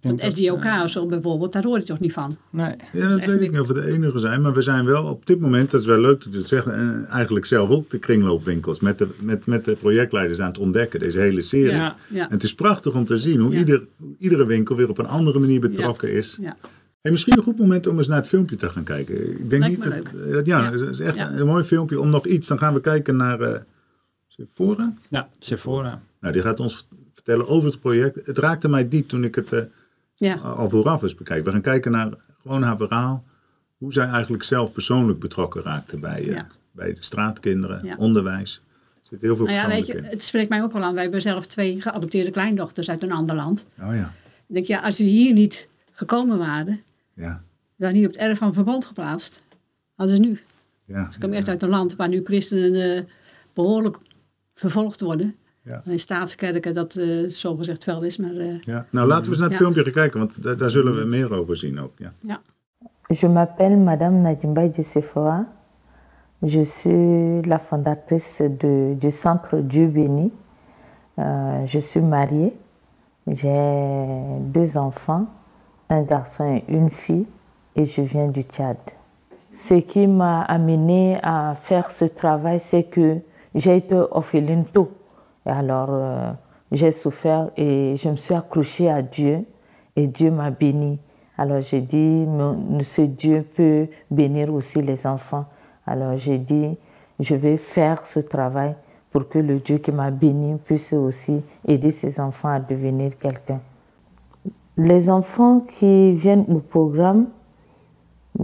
Ja, 0.00 0.10
ik 0.10 0.18
denk 0.18 0.50
Want 0.50 0.64
eh, 0.64 0.82
of 0.82 0.90
zo 0.90 1.06
bijvoorbeeld, 1.06 1.52
daar 1.52 1.62
hoor 1.64 1.78
je 1.78 1.84
toch 1.84 2.00
niet 2.00 2.12
van. 2.12 2.36
Nee. 2.50 2.74
Ja, 2.92 3.08
dat 3.08 3.24
weet 3.24 3.40
ik 3.40 3.50
niet 3.50 3.60
of 3.60 3.66
we 3.66 3.72
de 3.74 3.86
enige 3.86 4.18
zijn, 4.18 4.40
maar 4.42 4.52
we 4.54 4.62
zijn 4.62 4.84
wel 4.84 5.04
op 5.04 5.26
dit 5.26 5.40
moment, 5.40 5.70
dat 5.70 5.80
is 5.80 5.86
wel 5.86 6.00
leuk 6.00 6.24
dat 6.24 6.32
je 6.32 6.38
het 6.38 6.48
zegt, 6.48 6.66
en 6.66 7.04
eigenlijk 7.10 7.46
zelf 7.46 7.70
ook 7.70 7.90
de 7.90 7.98
kringloopwinkels 7.98 8.80
met 8.80 8.98
de, 8.98 9.08
met, 9.22 9.46
met 9.46 9.64
de 9.64 9.76
projectleiders 9.76 10.40
aan 10.40 10.48
het 10.48 10.58
ontdekken, 10.58 11.00
deze 11.00 11.18
hele 11.18 11.40
serie. 11.40 11.70
Ja. 11.72 11.96
Ja. 12.08 12.24
En 12.28 12.32
het 12.34 12.42
is 12.42 12.54
prachtig 12.54 12.94
om 12.94 13.06
te 13.06 13.16
zien 13.18 13.38
hoe, 13.40 13.52
Ja. 13.52 13.58
ieder, 13.58 13.82
iedere 14.18 14.46
winkel 14.46 14.76
weer 14.76 14.88
op 14.88 14.98
een 14.98 15.06
andere 15.06 15.38
manier 15.38 15.60
betrokken 15.60 16.12
is. 16.12 16.38
Ja. 16.40 16.56
En 17.00 17.12
misschien 17.12 17.36
een 17.36 17.42
goed 17.44 17.58
moment 17.58 17.86
om 17.86 17.96
eens 17.98 18.06
naar 18.08 18.16
het 18.18 18.28
filmpje 18.28 18.56
te 18.56 18.68
gaan 18.68 18.84
kijken. 18.84 19.30
Ik 19.40 19.50
denk 19.50 19.62
Lijkt 19.62 19.76
niet 19.76 19.84
me 19.94 20.02
dat, 20.02 20.12
leuk. 20.22 20.32
dat- 20.34 20.46
ja, 20.46 20.62
Ja. 20.62 20.70
het 20.72 20.80
is 20.90 21.00
echt 21.00 21.16
Ja. 21.16 21.32
een 21.32 21.46
mooi 21.46 21.64
filmpje 21.64 22.00
om 22.00 22.10
nog 22.10 22.26
iets. 22.26 22.48
Dan 22.48 22.58
gaan 22.58 22.74
we 22.74 22.80
kijken 22.80 23.16
naar 23.16 23.40
eh 23.40 23.60
Sephora. 24.28 24.94
Ja, 25.08 25.28
Sephora. 25.38 26.00
Nou, 26.20 26.32
die 26.32 26.42
gaat 26.42 26.60
ons 26.60 26.86
vertellen 27.14 27.48
over 27.48 27.70
het 27.70 27.80
project. 27.80 28.26
Het 28.26 28.38
raakte 28.38 28.68
mij 28.68 28.88
diep 28.88 29.08
toen 29.08 29.24
ik 29.24 29.34
het 29.34 29.52
eh, 29.52 29.60
Ja. 30.16 30.34
al 30.34 30.68
vooraf 30.70 31.02
eens 31.02 31.14
bekijk. 31.14 31.44
We 31.44 31.50
gaan 31.50 31.60
kijken 31.60 31.90
naar 31.92 32.08
gewoon 32.42 32.62
haar 32.62 32.76
verhaal. 32.76 33.24
Hoe 33.78 33.92
zij 33.92 34.06
eigenlijk 34.06 34.42
zelf 34.42 34.72
persoonlijk 34.72 35.18
betrokken 35.18 35.62
raakte 35.62 35.96
bij, 35.96 36.28
eh, 36.34 36.42
bij 36.72 36.94
de 36.94 37.02
straatkinderen, 37.04 37.84
Ja. 37.86 37.96
onderwijs. 37.96 38.60
Er 38.94 39.00
zit 39.02 39.20
heel 39.20 39.36
veel 39.36 39.44
Nou 39.44 39.56
ja, 39.58 39.68
weet 39.68 39.86
je, 39.86 39.96
in. 39.96 40.04
het 40.04 40.22
spreekt 40.22 40.48
mij 40.48 40.62
ook 40.62 40.72
wel 40.72 40.82
aan. 40.82 40.92
Wij 40.94 41.02
hebben 41.02 41.20
zelf 41.22 41.46
twee 41.46 41.80
geadopteerde 41.82 42.30
kleindochters 42.30 42.90
uit 42.90 43.02
een 43.02 43.12
ander 43.12 43.36
land. 43.36 43.66
Oh 43.80 43.94
ja, 43.94 44.12
Ik 44.46 44.54
denk, 44.54 44.66
ja, 44.66 44.80
als 44.80 44.96
ze 44.96 45.02
hier 45.02 45.32
niet 45.32 45.68
gekomen 45.92 46.38
waren, 46.38 46.80
ja, 47.14 47.42
waren 47.76 47.94
niet 47.94 48.06
op 48.06 48.12
het 48.12 48.20
erf 48.20 48.38
van 48.38 48.52
verbond 48.52 48.84
geplaatst, 48.84 49.42
hadden 49.94 50.16
ze 50.16 50.22
nu. 50.22 50.40
ja. 50.84 51.10
Ze 51.12 51.18
komen 51.18 51.36
echt 51.36 51.48
uit 51.48 51.62
een 51.62 51.68
land 51.68 51.96
waar 51.96 52.08
nu 52.08 52.20
christenen 52.24 52.96
eh, 52.96 53.02
behoorlijk 53.54 53.98
vervolgd 54.54 55.00
worden. 55.00 55.34
Ja. 55.66 55.82
En 55.84 55.90
in 55.92 55.98
staatskerken 55.98 56.74
dat 56.74 57.00
zogezegd 57.26 57.84
wel 57.84 58.02
is, 58.02 58.16
maar 58.16 58.32
Ja. 58.64 58.84
Nou, 58.90 59.06
laten 59.08 59.24
we 59.24 59.30
eens 59.30 59.38
naar 59.38 59.48
het 59.48 59.58
Ja. 59.58 59.64
filmpje 59.64 59.82
gaan 59.82 59.92
kijken, 59.92 60.18
want 60.18 60.42
da- 60.42 60.54
daar 60.54 60.70
zullen 60.70 60.94
we 60.96 61.04
meer 61.04 61.34
over 61.34 61.56
zien 61.56 61.80
ook. 61.80 61.92
Ja. 61.96 62.12
ja. 62.20 62.40
Je 63.08 63.28
m'appelle 63.28 63.76
Madame 63.76 64.18
Nadimba 64.18 64.66
de 64.66 64.82
Sephora. 64.82 65.46
Je 66.38 66.62
suis 66.64 67.46
la 67.46 67.58
fondatrice 67.58 68.56
de, 68.58 68.94
du 68.98 69.10
Centre 69.10 69.66
Dieu 69.66 69.86
Béni. 69.88 70.30
Euh, 71.18 71.66
je 71.66 71.78
suis 71.80 72.02
mariée. 72.02 72.52
J'ai 73.26 74.40
deux 74.52 74.76
enfants, 74.76 75.26
un 75.88 76.02
garçon 76.02 76.44
et 76.56 76.64
une 76.68 76.90
fille, 76.90 77.26
et 77.74 77.84
je 77.84 78.02
viens 78.02 78.28
du 78.28 78.42
Tchad. 78.42 78.76
Ce 79.50 79.74
qui 79.80 80.06
m'a 80.06 80.42
amené 80.42 81.18
à 81.22 81.54
faire 81.54 81.90
ce 81.90 82.04
travail, 82.04 82.58
c'est 82.60 82.84
que 82.84 83.16
j'ai 83.54 83.76
été 83.76 83.94
orpheline 84.10 84.64
tôt. 84.72 84.90
Et 85.46 85.50
alors, 85.50 85.88
euh, 85.90 86.32
j'ai 86.72 86.90
souffert 86.90 87.50
et 87.56 87.94
je 87.96 88.08
me 88.08 88.16
suis 88.16 88.34
accrochée 88.34 88.90
à 88.90 89.02
Dieu 89.02 89.44
et 89.94 90.08
Dieu 90.08 90.30
m'a 90.30 90.50
béni. 90.50 90.98
Alors 91.38 91.60
j'ai 91.60 91.80
dit, 91.80 92.26
ce 92.80 93.02
Dieu 93.02 93.44
peut 93.54 93.88
bénir 94.10 94.52
aussi 94.52 94.82
les 94.82 95.06
enfants. 95.06 95.44
Alors 95.86 96.16
j'ai 96.16 96.38
dit, 96.38 96.76
je 97.20 97.34
vais 97.34 97.56
faire 97.56 98.04
ce 98.06 98.20
travail 98.20 98.74
pour 99.10 99.28
que 99.28 99.38
le 99.38 99.58
Dieu 99.58 99.78
qui 99.78 99.92
m'a 99.92 100.10
béni 100.10 100.56
puisse 100.56 100.92
aussi 100.92 101.42
aider 101.66 101.90
ses 101.90 102.20
enfants 102.20 102.48
à 102.48 102.60
devenir 102.60 103.16
quelqu'un. 103.18 103.60
Les 104.76 105.08
enfants 105.08 105.60
qui 105.60 106.12
viennent 106.12 106.44
au 106.48 106.58
programme, 106.58 107.28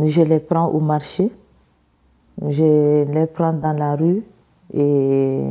je 0.02 0.23
les 0.23 0.38
prends 0.38 0.68
au 0.68 0.80
marché, 0.80 1.30
je 2.47 3.04
les 3.04 3.26
prends 3.26 3.52
dans 3.52 3.75
la 3.75 3.97
rue 3.97 4.23
et 4.73 5.42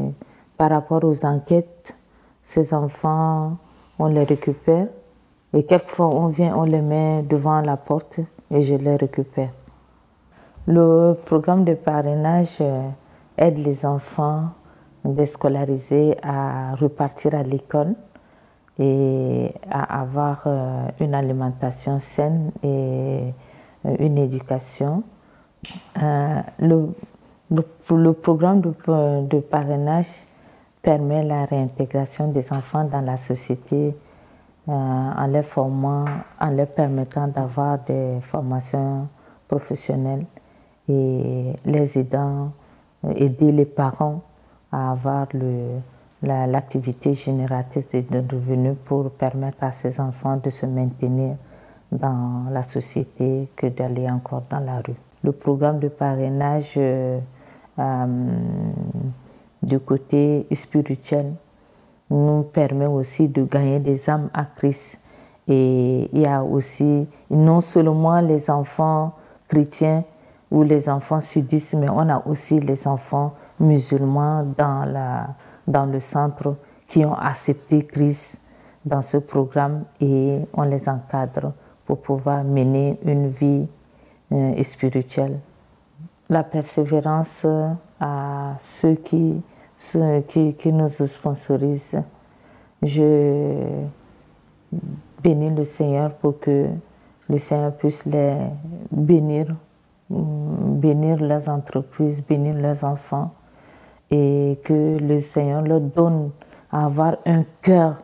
par 0.61 0.69
rapport 0.69 1.03
aux 1.05 1.25
enquêtes, 1.25 1.97
ces 2.43 2.75
enfants, 2.75 3.57
on 3.97 4.05
les 4.05 4.23
récupère 4.25 4.85
et 5.53 5.63
quelquefois 5.63 6.05
on 6.05 6.27
vient, 6.27 6.53
on 6.55 6.65
les 6.65 6.83
met 6.83 7.23
devant 7.23 7.61
la 7.61 7.77
porte 7.77 8.19
et 8.51 8.61
je 8.61 8.75
les 8.75 8.95
récupère. 8.95 9.49
Le 10.67 11.15
programme 11.25 11.65
de 11.65 11.73
parrainage 11.73 12.57
euh, 12.61 12.87
aide 13.37 13.57
les 13.57 13.87
enfants 13.87 14.51
déscolarisés 15.03 16.15
à 16.21 16.75
repartir 16.75 17.33
à 17.33 17.41
l'école 17.41 17.95
et 18.77 19.51
à 19.67 20.01
avoir 20.01 20.43
euh, 20.45 20.85
une 20.99 21.15
alimentation 21.15 21.97
saine 21.97 22.51
et 22.61 23.33
euh, 23.87 23.95
une 23.97 24.19
éducation. 24.19 25.01
Le, 26.59 28.11
programme 28.11 28.61
de 28.61 29.39
parrainage 29.39 30.21
permet 30.81 31.23
la 31.23 31.45
réintégration 31.45 32.27
des 32.29 32.51
enfants 32.53 32.83
dans 32.85 33.01
la 33.01 33.17
société 33.17 33.95
euh, 34.69 34.71
en 34.71 35.27
les 35.27 35.41
formant, 35.43 36.05
en 36.39 36.49
leur 36.51 36.67
permettant 36.67 37.27
d'avoir 37.27 37.79
des 37.79 38.19
formations 38.21 39.07
professionnelles 39.47 40.25
et 40.87 41.53
les 41.65 41.97
aidant, 41.97 42.51
euh, 43.05 43.13
aider 43.15 43.51
les 43.51 43.65
parents 43.65 44.21
à 44.71 44.91
avoir 44.91 45.27
l'activité 46.21 47.13
génératrice 47.13 47.91
de, 47.91 48.19
revenus 48.31 48.75
pour 48.85 49.09
permettre 49.11 49.63
à 49.63 49.71
ces 49.71 49.99
enfants 49.99 50.37
de 50.37 50.49
se 50.49 50.65
maintenir 50.65 51.35
dans 51.91 52.45
la 52.51 52.63
société 52.63 53.49
que 53.55 53.67
d'aller 53.67 54.09
encore 54.09 54.43
dans 54.49 54.59
la 54.59 54.77
rue. 54.77 54.95
Le 55.23 55.31
programme 55.31 55.79
de 55.79 55.89
parrainage 55.89 56.75
euh, 56.77 57.19
du 59.61 59.79
côté 59.79 60.47
spirituel 60.51 61.33
nous 62.09 62.43
permet 62.43 62.87
aussi 62.87 63.27
de 63.27 63.43
gagner 63.43 63.79
des 63.79 64.09
âmes 64.09 64.29
à 64.33 64.45
Christ. 64.45 64.99
Et 65.47 66.09
il 66.11 66.21
y 66.21 66.25
a 66.25 66.43
aussi 66.43 67.07
non 67.29 67.61
seulement 67.61 68.19
les 68.19 68.49
enfants 68.49 69.13
chrétiens 69.47 70.03
ou 70.49 70.63
les 70.63 70.89
enfants 70.89 71.21
sudistes, 71.21 71.75
mais 71.75 71.89
on 71.89 72.09
a 72.09 72.25
aussi 72.25 72.59
les 72.59 72.87
enfants 72.87 73.33
musulmans 73.59 74.45
dans, 74.57 74.85
la, 74.85 75.29
dans 75.67 75.85
le 75.85 75.99
centre 75.99 76.55
qui 76.87 77.05
ont 77.05 77.13
accepté 77.13 77.85
Christ 77.85 78.41
dans 78.85 79.01
ce 79.01 79.17
programme 79.17 79.83
et 79.99 80.39
on 80.53 80.63
les 80.63 80.89
encadre 80.89 81.53
pour 81.85 82.01
pouvoir 82.01 82.43
mener 82.43 82.99
une 83.05 83.29
vie 83.29 83.67
euh, 84.31 84.63
spirituelle 84.63 85.39
la 86.31 86.43
persévérance 86.43 87.45
à 88.01 88.55
ceux 88.59 88.95
qui, 88.95 89.41
qui, 90.27 90.53
qui 90.55 90.73
nous 90.73 90.89
sponsorisent. 90.89 92.01
Je 92.81 93.83
bénis 95.23 95.51
le 95.51 95.63
Seigneur 95.63 96.11
pour 96.15 96.39
que 96.39 96.65
le 97.29 97.37
Seigneur 97.37 97.73
puisse 97.73 98.05
les 98.05 98.35
bénir, 98.91 99.45
bénir 100.09 101.21
leurs 101.21 101.47
entreprises, 101.47 102.23
bénir 102.27 102.55
leurs 102.55 102.83
enfants 102.83 103.31
et 104.09 104.59
que 104.63 104.97
le 104.99 105.19
Seigneur 105.19 105.61
leur 105.61 105.79
donne 105.79 106.31
à 106.71 106.85
avoir 106.85 107.17
un 107.25 107.43
cœur 107.61 108.01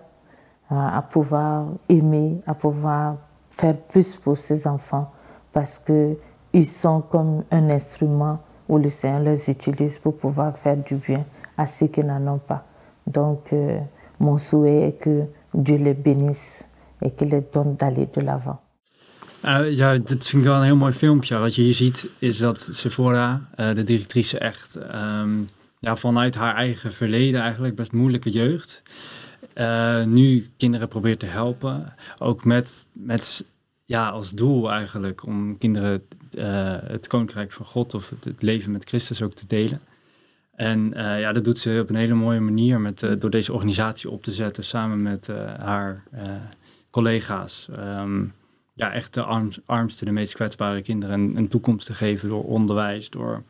à 0.70 1.02
pouvoir 1.02 1.66
aimer, 1.90 2.38
à 2.46 2.54
pouvoir 2.54 3.16
faire 3.50 3.76
plus 3.76 4.16
pour 4.16 4.38
ses 4.38 4.68
enfants 4.68 5.12
parce 5.52 5.80
que 5.80 6.16
ils 6.54 6.66
sont 6.66 7.02
comme 7.02 7.44
un 7.52 7.70
instrument 7.70 8.40
où 8.68 8.78
le 8.78 8.90
Seigneur 8.90 9.22
les 9.22 9.50
utilise 9.50 10.00
pour 10.00 10.16
pouvoir 10.16 10.58
faire 10.58 10.78
du 10.78 10.96
bien 10.96 11.26
à 11.58 11.66
ceux 11.66 11.88
qui 11.88 12.04
n'en 12.04 12.28
ont 12.28 12.40
pas. 12.40 12.66
Donc, 13.06 13.54
euh, 13.54 13.80
mon 14.20 14.38
souhait 14.38 14.88
est 14.88 15.00
que 15.00 15.24
Dieu 15.54 15.78
les 15.78 15.94
bénisse 15.94 16.68
et 17.02 17.12
qu'il 17.12 17.30
les 17.30 17.44
donne 17.54 17.76
d'aller 17.76 18.08
de 18.14 18.22
l'avant. 18.22 18.60
Uh, 19.46 19.72
ja, 19.72 19.98
dit 19.98 20.28
vind 20.28 20.44
ik 20.44 20.50
wel 20.50 20.58
een 20.58 20.64
heel 20.64 20.76
mooi 20.76 20.94
filmpje. 20.94 21.38
Wat 21.38 21.56
je 21.56 21.62
hier 21.62 21.74
ziet 21.74 22.10
is 22.20 22.38
dat 22.38 22.70
Sephora, 22.72 23.42
uh, 23.60 23.76
de 23.76 23.84
directrice, 23.84 24.38
echt 24.38 24.80
um, 25.22 25.46
ja, 25.80 25.96
vanuit 25.96 26.36
haar 26.36 26.56
eigen 26.56 26.94
verleden, 26.94 27.42
eigenlijk 27.42 27.76
best 27.76 27.92
moeilijke 27.92 28.30
jeugd, 28.30 28.84
uh, 29.56 30.04
nu 30.04 30.48
kinderen 30.58 30.88
probeert 30.88 31.20
te 31.20 31.26
helpen. 31.26 31.94
Ook 32.18 32.46
met, 32.46 32.88
met 32.94 33.46
ja, 33.86 34.10
als 34.10 34.32
doel 34.32 34.72
eigenlijk 34.72 35.26
om 35.26 35.58
kinderen 35.58 36.02
uh, 36.38 36.76
het 36.84 37.08
koninkrijk 37.08 37.52
van 37.52 37.66
God 37.66 37.94
of 37.94 38.10
het, 38.10 38.24
het, 38.24 38.42
leven 38.42 38.72
met 38.72 38.88
Christus 38.88 39.22
ook 39.22 39.34
te 39.34 39.48
delen. 39.48 39.82
En 40.56 40.94
uh, 40.96 41.20
ja, 41.20 41.32
dat 41.32 41.44
doet 41.44 41.60
ze 41.60 41.80
op 41.82 41.90
een 41.90 41.96
hele 41.96 42.14
mooie 42.14 42.40
manier 42.40 42.80
met, 42.80 43.02
uh, 43.02 43.12
door 43.20 43.30
deze 43.30 43.54
organisatie 43.54 44.10
op 44.10 44.24
te 44.24 44.32
zetten 44.32 44.64
samen 44.64 45.02
met 45.02 45.28
haar 45.60 46.04
collega's. 46.90 47.68
Um, 47.80 48.34
ja, 48.74 48.92
echt 48.92 49.14
de 49.14 49.22
arms, 49.22 49.60
armste, 49.66 50.06
de 50.06 50.12
meest 50.12 50.34
kwetsbare 50.34 50.82
kinderen 50.82 51.20
een, 51.20 51.38
een 51.38 51.48
toekomst 51.48 51.86
te 51.86 51.94
geven 51.94 52.30
door 52.30 52.44
onderwijs, 52.44 53.10
door 53.10 53.44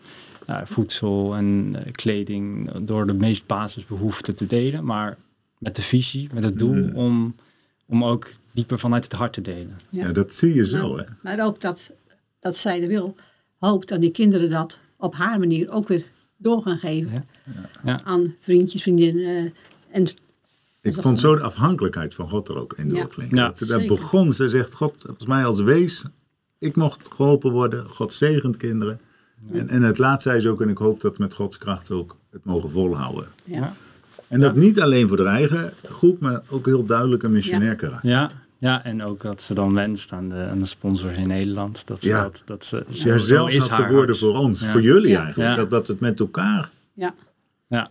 voedsel 0.64 1.36
en 1.36 1.76
kleding, 1.92 2.72
door 2.72 3.08
de 3.08 3.14
meest 3.14 3.46
basisbehoeften 3.46 4.36
te 4.36 4.48
delen. 4.48 4.86
Maar 4.86 5.18
met 5.58 5.76
de 5.76 5.82
visie, 5.82 6.30
met 6.34 6.44
het 6.44 6.60
doel 6.60 6.76
mm. 6.76 6.96
om 6.96 7.36
om 7.88 8.04
ook 8.04 8.30
dieper 8.52 8.80
vanuit 8.80 9.04
het 9.04 9.14
hart 9.14 9.34
te 9.34 9.42
delen. 9.42 9.80
Ja, 9.90 10.12
dat 10.12 10.34
zie 10.34 10.54
je 10.54 10.66
zo, 10.66 10.98
hè? 10.98 11.04
maar 11.22 11.46
ook 11.46 11.62
dat, 11.62 11.92
dat 12.40 12.56
zij 12.58 12.80
de 12.80 12.88
wil 12.88 13.16
hoopt 13.58 13.88
dat 13.88 14.02
die 14.02 14.12
kinderen 14.12 14.50
dat 14.50 14.80
op 14.98 15.16
haar 15.16 15.40
manier 15.40 15.72
ook 15.72 15.88
weer 15.88 16.04
door 16.38 16.62
gaan 16.62 16.78
geven. 16.78 17.12
Ja. 17.12 17.24
Ja. 17.84 18.00
Aan 18.04 18.36
vriendjes, 18.40 18.82
vriendinnen. 18.82 19.24
eh, 19.26 19.52
en 19.92 20.08
Ik 20.82 20.94
vond 20.94 21.20
zo 21.20 21.36
de 21.36 21.42
afhankelijkheid 21.42 22.14
van 22.16 22.30
God 22.30 22.48
er 22.48 22.58
ook 22.58 22.74
in 22.78 22.90
doorklinken. 22.90 23.38
Ja, 23.38 23.48
dat 23.48 23.58
ze 23.58 23.66
daar 23.66 23.86
begon, 23.86 24.34
ze 24.34 24.50
zegt, 24.50 24.74
God, 24.74 24.94
volgens 25.06 25.28
mij 25.28 25.46
als 25.46 25.60
wees, 25.60 26.06
ik 26.58 26.76
mocht 26.76 27.10
geholpen 27.14 27.52
worden, 27.52 27.90
God 27.90 28.14
zegent 28.14 28.58
kinderen. 28.58 29.00
En, 29.52 29.70
en 29.70 29.82
het 29.82 29.98
laatst 29.98 30.28
zei 30.28 30.40
ze 30.40 30.50
ook, 30.50 30.62
en 30.62 30.70
ik 30.70 30.78
hoop 30.78 31.02
dat 31.02 31.18
met 31.18 31.34
Gods 31.34 31.58
kracht 31.58 31.86
ze 31.86 31.94
ook 31.94 32.16
het 32.32 32.46
mogen 32.46 32.70
volhouden. 32.70 33.28
ja. 33.44 33.76
En 34.28 34.40
dat 34.40 34.56
niet 34.56 34.82
alleen 34.82 35.08
voor 35.08 35.18
de 35.18 35.24
eigen 35.26 35.74
groep, 35.84 36.20
maar 36.20 36.42
ook 36.50 36.66
heel 36.66 36.86
duidelijk 36.86 37.24
een 37.24 37.32
missionair 37.32 37.76
karakter. 37.76 38.10
Ja, 38.10 38.32
ja, 38.58 38.84
en 38.84 39.04
ook 39.04 39.22
dat 39.22 39.42
ze 39.42 39.54
dan 39.54 39.74
wenst 39.74 40.12
aan 40.12 40.30
de, 40.30 40.48
aan 40.52 40.60
de 40.60 40.66
sponsors 40.66 41.18
in 41.18 41.28
Nederland. 41.28 41.88
Dat 41.88 42.04
ze 42.04 42.10
Ja. 42.10 42.22
dat, 42.24 42.42
dat 42.46 42.66
ze, 42.66 42.86
Ja, 42.90 42.94
zo 42.96 43.18
zelfs 43.18 43.56
is 43.56 43.62
had 43.68 43.76
ze 43.76 43.82
haar 43.82 43.92
woorden 43.92 44.18
voor 44.18 44.36
ons, 44.38 44.60
Ja. 44.62 44.72
voor 44.72 44.82
jullie 44.82 45.10
Ja. 45.10 45.24
eigenlijk. 45.24 45.50
Ja. 45.50 45.56
Dat, 45.56 45.70
dat 45.70 45.88
het 45.88 46.00
met 46.00 46.20
elkaar, 46.20 46.70
ja. 46.94 47.14
Ja. 47.68 47.90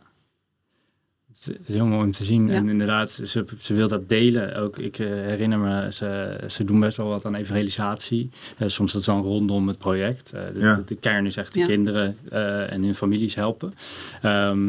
Het 1.28 1.54
is 1.66 1.74
heel 1.74 1.86
mooi 1.86 2.04
om 2.04 2.12
te 2.12 2.24
zien. 2.24 2.46
Ja. 2.46 2.52
En 2.54 2.68
inderdaad, 2.68 3.10
ze, 3.10 3.44
ze 3.60 3.74
wil 3.74 3.88
dat 3.88 4.08
delen. 4.08 4.56
Ook 4.56 4.78
ik 4.78 4.98
eh, 4.98 5.06
herinner 5.06 5.58
me, 5.58 5.92
ze, 5.92 6.38
ze 6.48 6.64
doen 6.64 6.80
best 6.80 6.96
wel 6.96 7.06
wat 7.08 7.24
aan 7.24 7.34
evangelisatie. 7.34 8.30
Eh, 8.58 8.68
soms 8.68 8.92
dat 8.92 9.00
is 9.00 9.06
dan 9.06 9.22
rondom 9.22 9.68
het 9.68 9.78
project. 9.78 10.32
Eh, 10.32 10.40
de, 10.52 10.58
Ja. 10.60 10.74
de, 10.76 10.84
de 10.84 10.94
kern 10.96 11.26
is 11.26 11.36
echt 11.36 11.52
de 11.52 11.60
Ja. 11.60 11.66
kinderen 11.66 12.16
eh, 12.30 12.72
en 12.72 12.82
hun 12.82 12.94
families 12.94 13.34
helpen. 13.34 13.74
Ehm, 14.22 14.68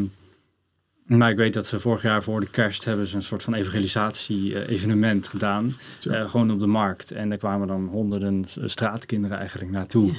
maar 1.08 1.30
ik 1.30 1.36
weet 1.36 1.54
dat 1.54 1.66
ze 1.66 1.80
vorig 1.80 2.02
jaar 2.02 2.22
voor 2.22 2.40
de 2.40 2.50
kerst 2.50 2.84
hebben 2.84 3.06
ze 3.06 3.16
een 3.16 3.22
soort 3.22 3.42
van 3.42 3.54
evangelisatie-evenement 3.54 5.26
gedaan. 5.26 5.74
Zo. 5.98 6.10
Eh, 6.10 6.30
gewoon 6.30 6.50
op 6.50 6.60
de 6.60 6.66
markt. 6.66 7.10
En 7.10 7.28
daar 7.28 7.38
kwamen 7.38 7.66
dan 7.68 7.86
honderden 7.86 8.44
straatkinderen 8.64 9.38
eigenlijk 9.38 9.70
naartoe. 9.70 10.12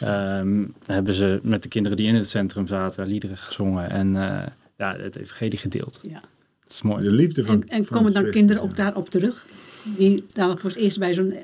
Ehm, 0.00 0.64
hebben 0.86 1.14
ze 1.14 1.40
met 1.42 1.62
de 1.62 1.68
kinderen 1.68 1.96
die 1.96 2.06
in 2.06 2.14
het 2.14 2.28
centrum 2.28 2.66
zaten 2.66 3.06
liederen 3.06 3.36
gezongen. 3.36 3.90
En 3.90 4.16
eh, 4.16 4.46
ja, 4.76 4.96
het 4.96 5.16
evangelie 5.16 5.58
gedeeld. 5.58 6.00
ja. 6.02 6.20
Dat 6.64 6.74
is 6.74 6.82
mooi. 6.82 7.04
de 7.04 7.10
liefde 7.10 7.44
van 7.44 7.54
En, 7.62 7.68
en 7.68 7.84
van 7.84 7.96
komen 7.96 8.12
dan 8.12 8.30
kinderen 8.30 8.62
ja. 8.62 8.68
ook 8.68 8.76
daarop 8.76 9.10
terug? 9.10 9.46
Die 9.96 10.26
dan 10.32 10.58
voor 10.58 10.70
het 10.70 10.78
eerst 10.78 10.98
bij 10.98 11.14
zo'n 11.14 11.34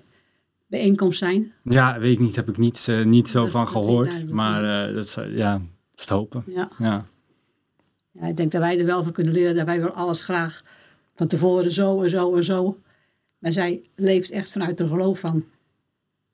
bijeenkomst 0.66 1.18
zijn? 1.18 1.52
Ja, 1.64 1.98
weet 1.98 2.12
ik 2.12 2.18
niet. 2.18 2.36
Heb 2.36 2.48
ik 2.48 2.56
niet, 2.58 2.86
eh, 2.88 3.04
niet 3.04 3.28
zo 3.28 3.42
Dat- 3.42 3.50
van 3.50 3.68
gehoord. 3.68 4.30
Maar 4.30 4.88
eh, 4.88 4.94
dat 4.94 5.04
is, 5.04 5.16
eh, 5.16 5.36
ja, 5.36 5.52
dat 5.52 5.62
is 6.00 6.04
te 6.04 6.14
hopen. 6.14 6.44
Ja. 6.46 6.68
Ja. 6.78 7.04
Ja. 8.12 8.26
Ik 8.26 8.36
denk 8.36 8.52
dat 8.52 8.60
wij 8.60 8.78
er 8.78 8.86
wel 8.86 9.02
van 9.02 9.12
kunnen 9.12 9.32
leren 9.32 9.54
dat 9.54 9.66
wij 9.66 9.80
wel 9.80 9.90
alles 9.90 10.20
graag 10.20 10.62
van 11.14 11.26
tevoren 11.26 11.72
zo 11.72 12.02
en 12.02 12.10
zo 12.10 12.34
en 12.36 12.44
zo. 12.44 12.78
Maar 13.38 13.52
zij 13.52 13.82
leeft 13.94 14.30
echt 14.30 14.50
vanuit 14.50 14.78
de 14.78 14.86
geloof 14.88 15.18
van... 15.20 15.44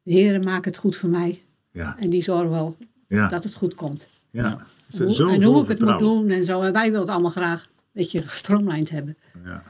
De 0.03 0.13
Heer 0.13 0.43
maakt 0.43 0.65
het 0.65 0.77
goed 0.77 0.97
voor 0.97 1.09
mij. 1.11 1.43
Ja, 1.73 1.97
En 1.99 2.11
die 2.11 2.23
zorgen 2.23 2.51
wel 2.51 2.77
ja, 3.09 3.29
dat 3.29 3.45
het 3.45 3.55
goed 3.55 3.75
komt. 3.75 4.09
ja. 4.31 4.59
Ze- 4.89 5.05
Hoe- 5.05 5.13
zo 5.13 5.29
en 5.29 5.43
hoe 5.43 5.63
ik 5.63 5.69
het 5.69 5.81
moet 5.81 5.99
doen 5.99 6.29
en 6.29 6.45
zo. 6.45 6.61
En 6.63 6.73
wij 6.73 6.85
willen 6.85 7.01
het 7.01 7.11
allemaal 7.11 7.31
graag 7.31 7.63
een 7.63 7.69
beetje 7.93 8.23
gestroomlijnd 8.23 8.91
hebben. 8.91 9.17
Ja. 9.45 9.63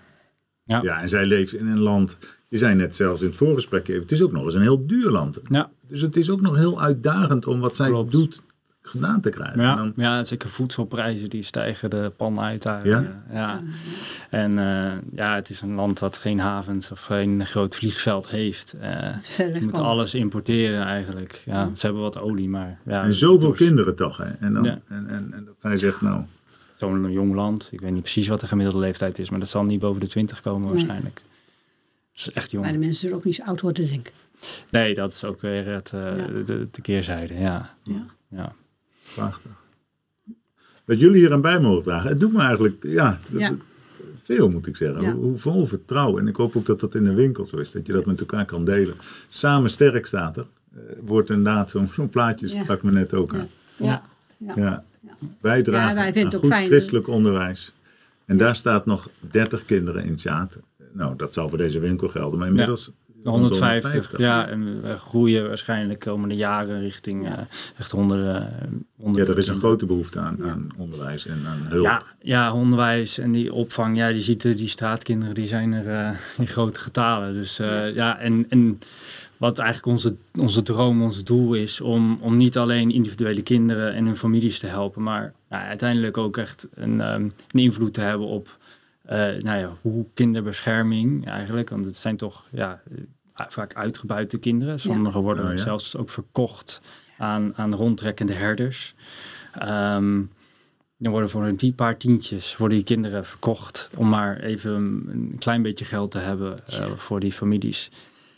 Ja. 0.65 0.83
ja, 0.83 1.00
en 1.00 1.09
zij 1.09 1.27
leeft 1.27 1.53
in 1.53 1.67
een 1.67 1.79
land, 1.79 2.17
je 2.49 2.59
zei 2.59 2.75
net 2.75 2.97
zelfs 2.97 3.21
in 3.21 3.27
het 3.27 3.37
voorgesprek, 3.37 3.88
even, 3.88 4.03
het 4.03 4.12
is 4.12 4.23
ook 4.23 4.33
nog 4.33 4.45
eens 4.45 4.55
een 4.55 4.61
heel 4.62 4.87
duur 4.87 5.11
land. 5.11 5.41
Ja. 5.49 5.71
Dus 5.87 6.00
het 6.00 6.17
is 6.17 6.31
ook 6.31 6.41
nog 6.41 6.57
heel 6.57 6.81
uitdagend 6.83 7.47
om 7.47 7.61
wat 7.61 7.77
zij 7.77 7.88
Klopt. 7.88 8.12
doet 8.12 8.43
gedaan 8.88 9.21
te 9.21 9.28
krijgen. 9.30 9.54
En 9.59 9.62
Ja, 9.64 9.75
dan, 9.75 9.92
ja, 9.97 10.25
zeker 10.25 10.49
voedselprijzen 10.49 11.30
die 11.30 11.42
stijgen 11.42 11.90
de 11.90 12.12
pan 12.16 12.40
uit 12.40 12.62
daar. 12.62 12.87
Ja? 12.88 13.23
ja. 13.33 13.61
En 14.30 14.59
eh, 14.59 14.92
ja, 15.16 15.35
het 15.35 15.50
is 15.50 15.61
een 15.61 15.75
land 15.75 15.99
dat 15.99 16.18
geen 16.18 16.38
havens 16.40 16.90
of 16.90 17.00
geen 17.04 17.47
groot 17.47 17.76
vliegveld 17.76 18.28
heeft. 18.28 18.75
Eh 18.80 19.09
ver 19.21 19.54
je 19.54 19.61
moet 19.61 19.78
alles 19.78 20.14
importeren 20.14 20.83
eigenlijk. 20.85 21.42
Ja, 21.47 21.71
ze 21.75 21.85
hebben 21.87 22.03
wat 22.03 22.18
olie, 22.18 22.48
maar 22.48 22.79
ja. 22.85 23.03
en 23.03 23.14
zoveel 23.14 23.51
kinderen 23.53 23.96
toch. 23.96 24.16
Hè? 24.16 24.24
En, 24.40 24.53
dan, 24.53 24.64
Ja. 24.64 24.79
en, 24.88 25.07
en, 25.09 25.29
en 25.33 25.44
dat 25.44 25.55
zij 25.59 25.77
zegt, 25.77 26.01
nou, 26.01 26.22
Zo'n 26.77 27.12
jong 27.12 27.35
land. 27.35 27.68
Ik 27.72 27.81
weet 27.81 27.90
niet 27.92 28.03
precies 28.03 28.29
wat 28.29 28.40
de 28.40 28.46
gemiddelde 28.46 28.81
leeftijd 28.81 29.18
is, 29.18 29.31
maar 29.31 29.38
dat 29.38 29.48
zal 29.48 29.64
niet 29.64 29.81
boven 29.81 30.01
de 30.01 30.07
20 30.09 30.40
komen 30.40 30.61
Nee. 30.62 30.70
waarschijnlijk. 30.70 31.22
Het 32.12 32.18
is 32.29 32.31
echt 32.33 32.51
jong. 32.51 32.64
Maar 32.64 32.72
de 32.72 32.79
mensen 32.79 32.98
zullen 33.01 33.16
ook 33.16 33.24
niet 33.24 33.35
zo 33.35 33.42
oud 33.42 33.61
worden, 33.61 33.88
denk 33.88 34.07
ik. 34.07 34.12
Nee, 34.70 34.94
dat 34.94 35.12
is 35.12 35.24
ook 35.24 35.40
weer 35.40 35.66
het, 35.66 35.92
eh, 35.92 36.01
Ja. 36.16 36.27
de, 36.46 36.66
de 36.72 36.81
keerzijde. 36.83 37.35
Ja. 37.38 37.74
Ja. 37.83 38.05
Ja. 38.29 38.53
Prachtig. 39.14 39.51
Dat 40.85 40.99
jullie 41.01 41.21
hier 41.21 41.33
aan 41.33 41.40
bij 41.40 41.61
mogen 41.61 41.83
dragen. 41.85 42.09
Het 42.11 42.21
doet 42.21 42.33
me 42.33 42.40
eigenlijk, 42.40 42.77
ja, 42.83 43.21
veel 44.25 44.49
moet 44.49 44.66
ik 44.66 44.77
zeggen. 44.77 45.03
Ja. 45.03 45.12
Hoe, 45.12 45.38
vol 45.38 45.66
vertrouwen. 45.66 46.23
En 46.23 46.29
ik 46.29 46.37
hoop 46.37 46.57
ook 46.57 46.66
dat 46.66 46.81
dat 46.81 46.94
in 46.94 47.05
de 47.05 47.14
winkel 47.14 47.44
zo 47.44 47.57
is. 47.57 47.71
Dat 47.71 47.87
je 47.87 47.92
dat 47.92 48.07
met 48.07 48.21
elkaar 48.21 48.44
kan 48.44 48.64
delen. 48.64 48.94
Samen 49.29 49.71
sterk 49.71 50.07
staat 50.07 50.37
er. 50.37 50.47
Eh, 50.75 50.81
wordt 51.01 51.29
inderdaad 51.31 51.71
zo'n 51.71 51.87
zo'n 51.94 52.09
plaatje, 52.09 52.49
Ja. 52.49 52.62
sprak 52.62 52.83
me 52.83 52.90
net 52.90 53.14
ook 53.14 53.33
Ja. 53.33 53.38
aan. 53.38 53.49
Ja. 53.77 54.03
Ja. 54.38 54.53
Ja. 54.57 54.85
Ja. 55.01 55.16
Wij 55.40 55.62
dragen 55.62 55.88
Ja, 55.88 55.94
wij 55.94 56.12
vinden 56.12 56.31
het 56.33 56.40
goed 56.40 56.51
fijn. 56.51 56.66
christelijk 56.66 57.09
onderwijs. 57.09 57.73
En 58.25 58.37
daar 58.37 58.57
staat 58.57 58.87
nog 58.87 59.09
30 59.21 59.64
kinderen 59.64 60.05
in 60.05 60.14
Tjaat. 60.14 60.59
Nou, 60.92 61.16
dat 61.16 61.35
zal 61.35 61.49
voor 61.49 61.59
deze 61.59 61.79
winkel 61.79 62.09
gelden. 62.09 62.38
Maar 62.38 62.49
inmiddels 62.49 62.90
rond 63.24 63.48
de 63.52 63.59
150, 63.59 64.18
ja. 64.18 64.48
En 64.48 64.83
we 64.83 64.98
groeien 64.98 65.48
waarschijnlijk 65.48 66.04
de 66.04 66.11
komende 66.11 66.35
jaren 66.35 66.81
richting 66.81 67.26
eh, 67.26 67.33
echt 67.78 67.90
honderden. 67.90 68.87
Ja, 69.12 69.24
er 69.24 69.38
is 69.38 69.48
een 69.48 69.59
grote 69.59 69.87
behoefte 69.87 70.20
aan, 70.20 70.44
aan 70.44 70.68
onderwijs 70.76 71.26
en 71.26 71.40
aan 71.46 71.66
hulp. 71.68 71.85
Ja, 71.85 72.02
ja, 72.20 72.52
onderwijs 72.54 73.18
en 73.18 73.33
die 73.33 73.52
opvang. 73.52 73.96
Ja, 73.96 74.07
je 74.07 74.20
ziet 74.20 74.42
die 74.42 74.68
straatkinderen, 74.68 75.35
die 75.35 75.46
zijn 75.46 75.72
er 75.72 75.88
eh, 75.88 76.16
in 76.38 76.46
grote 76.46 76.81
getalen. 76.81 77.33
Dus 77.33 77.59
eh, 77.59 77.94
ja, 77.94 78.18
en, 78.18 78.46
en 78.48 78.78
wat 79.37 79.59
eigenlijk 79.59 79.88
onze, 79.88 80.14
onze 80.38 80.62
droom, 80.62 81.02
ons 81.02 81.24
doel 81.24 81.54
is, 81.54 81.81
om, 81.81 82.18
om 82.20 82.37
niet 82.37 82.59
alleen 82.59 82.90
individuele 82.90 83.42
kinderen 83.42 83.94
en 83.94 84.04
hun 84.04 84.16
families 84.16 84.59
te 84.59 84.66
helpen, 84.66 85.02
maar 85.02 85.33
uiteindelijk 85.48 86.16
ook 86.16 86.37
echt 86.37 86.68
een, 86.74 87.00
ehm, 87.00 87.22
een 87.22 87.61
invloed 87.61 87.94
te 87.94 88.00
hebben 88.00 88.26
op 88.26 88.59
nou 89.16 89.59
ja, 89.59 89.71
hoe 89.83 90.07
kinderbescherming 90.14 91.27
eigenlijk, 91.27 91.68
want 91.71 91.85
het 91.85 91.97
zijn 91.97 92.16
toch 92.16 92.44
ja, 92.51 92.81
eh, 93.35 93.44
vaak 93.49 93.75
uitgebuite 93.75 94.38
kinderen. 94.38 94.81
Sommigen 94.81 95.21
worden 95.21 95.44
Oh, 95.44 95.51
ja. 95.51 95.57
zelfs 95.59 95.97
ook 95.97 96.11
verkocht 96.11 96.81
aan, 97.18 97.53
aan 97.57 97.75
rondtrekkende 97.75 98.33
herders. 98.33 98.94
Ehm, 99.59 100.23
dan 101.01 101.12
worden 101.12 101.31
voor 101.31 101.44
een 101.44 101.57
die 101.57 101.73
paar 101.73 101.97
tientjes 101.97 102.57
worden 102.57 102.77
die 102.79 102.87
kinderen 102.87 103.25
verkocht 103.25 103.90
om 103.97 104.09
maar 104.09 104.38
even 104.40 104.73
een 105.09 105.37
klein 105.38 105.62
beetje 105.62 105.85
geld 105.85 106.11
te 106.11 106.18
hebben 106.18 106.66
eh, 106.66 106.90
voor 106.90 107.21
die 107.21 107.33
families. 107.33 107.90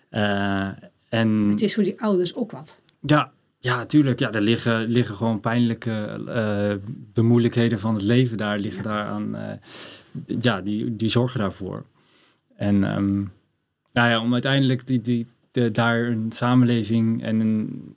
Eh, 0.08 0.68
en 1.08 1.28
Het 1.28 1.60
is 1.62 1.74
voor 1.74 1.84
die 1.84 2.00
ouders 2.02 2.34
ook 2.34 2.50
wat. 2.50 2.78
ja, 3.00 3.32
ja, 3.58 3.86
tuurlijk. 3.86 4.18
Ja, 4.18 4.32
er 4.32 4.40
liggen, 4.40 4.88
liggen 4.88 5.16
gewoon 5.16 5.40
pijnlijke 5.40 5.90
eh, 6.26 6.72
de 7.12 7.22
moeilijkheden 7.22 7.78
van 7.78 7.94
het 7.94 8.02
leven 8.02 8.36
daar 8.36 8.58
liggen 8.58 8.82
daar 8.82 9.06
aan. 9.06 9.36
Ja, 10.40 10.60
die, 10.60 10.96
die 10.96 11.08
zorgen 11.08 11.40
daarvoor. 11.40 11.84
En 12.56 12.84
ehm, 12.84 13.16
nou 13.92 14.08
ja, 14.10 14.20
om 14.20 14.32
uiteindelijk 14.32 14.86
die, 14.86 15.02
die, 15.02 15.26
de, 15.50 15.70
daar 15.70 16.00
een 16.02 16.32
samenleving 16.32 17.22
en 17.22 17.40
een, 17.40 17.94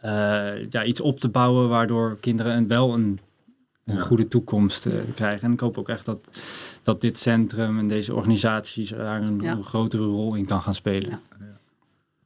eh, 0.00 0.70
ja, 0.70 0.84
iets 0.84 1.00
op 1.00 1.20
te 1.20 1.28
bouwen 1.28 1.68
waardoor 1.68 2.16
kinderen 2.20 2.56
een, 2.56 2.66
wel 2.66 2.94
een, 2.94 3.18
een 3.84 3.94
Ja. 3.96 4.00
goede 4.00 4.28
toekomst 4.28 4.86
eh, 4.86 4.92
krijgen. 5.14 5.46
En 5.46 5.52
ik 5.52 5.60
hoop 5.60 5.78
ook 5.78 5.88
echt 5.88 6.04
dat, 6.04 6.28
dat 6.82 7.00
dit 7.00 7.18
centrum 7.18 7.78
en 7.78 7.88
deze 7.88 8.14
organisaties 8.14 8.90
daar 8.90 9.22
een, 9.22 9.40
Ja. 9.40 9.52
een 9.52 9.64
grotere 9.64 10.04
rol 10.04 10.34
in 10.34 10.46
kan 10.46 10.60
gaan 10.62 10.74
spelen. 10.74 11.10
Ja. 11.10 11.20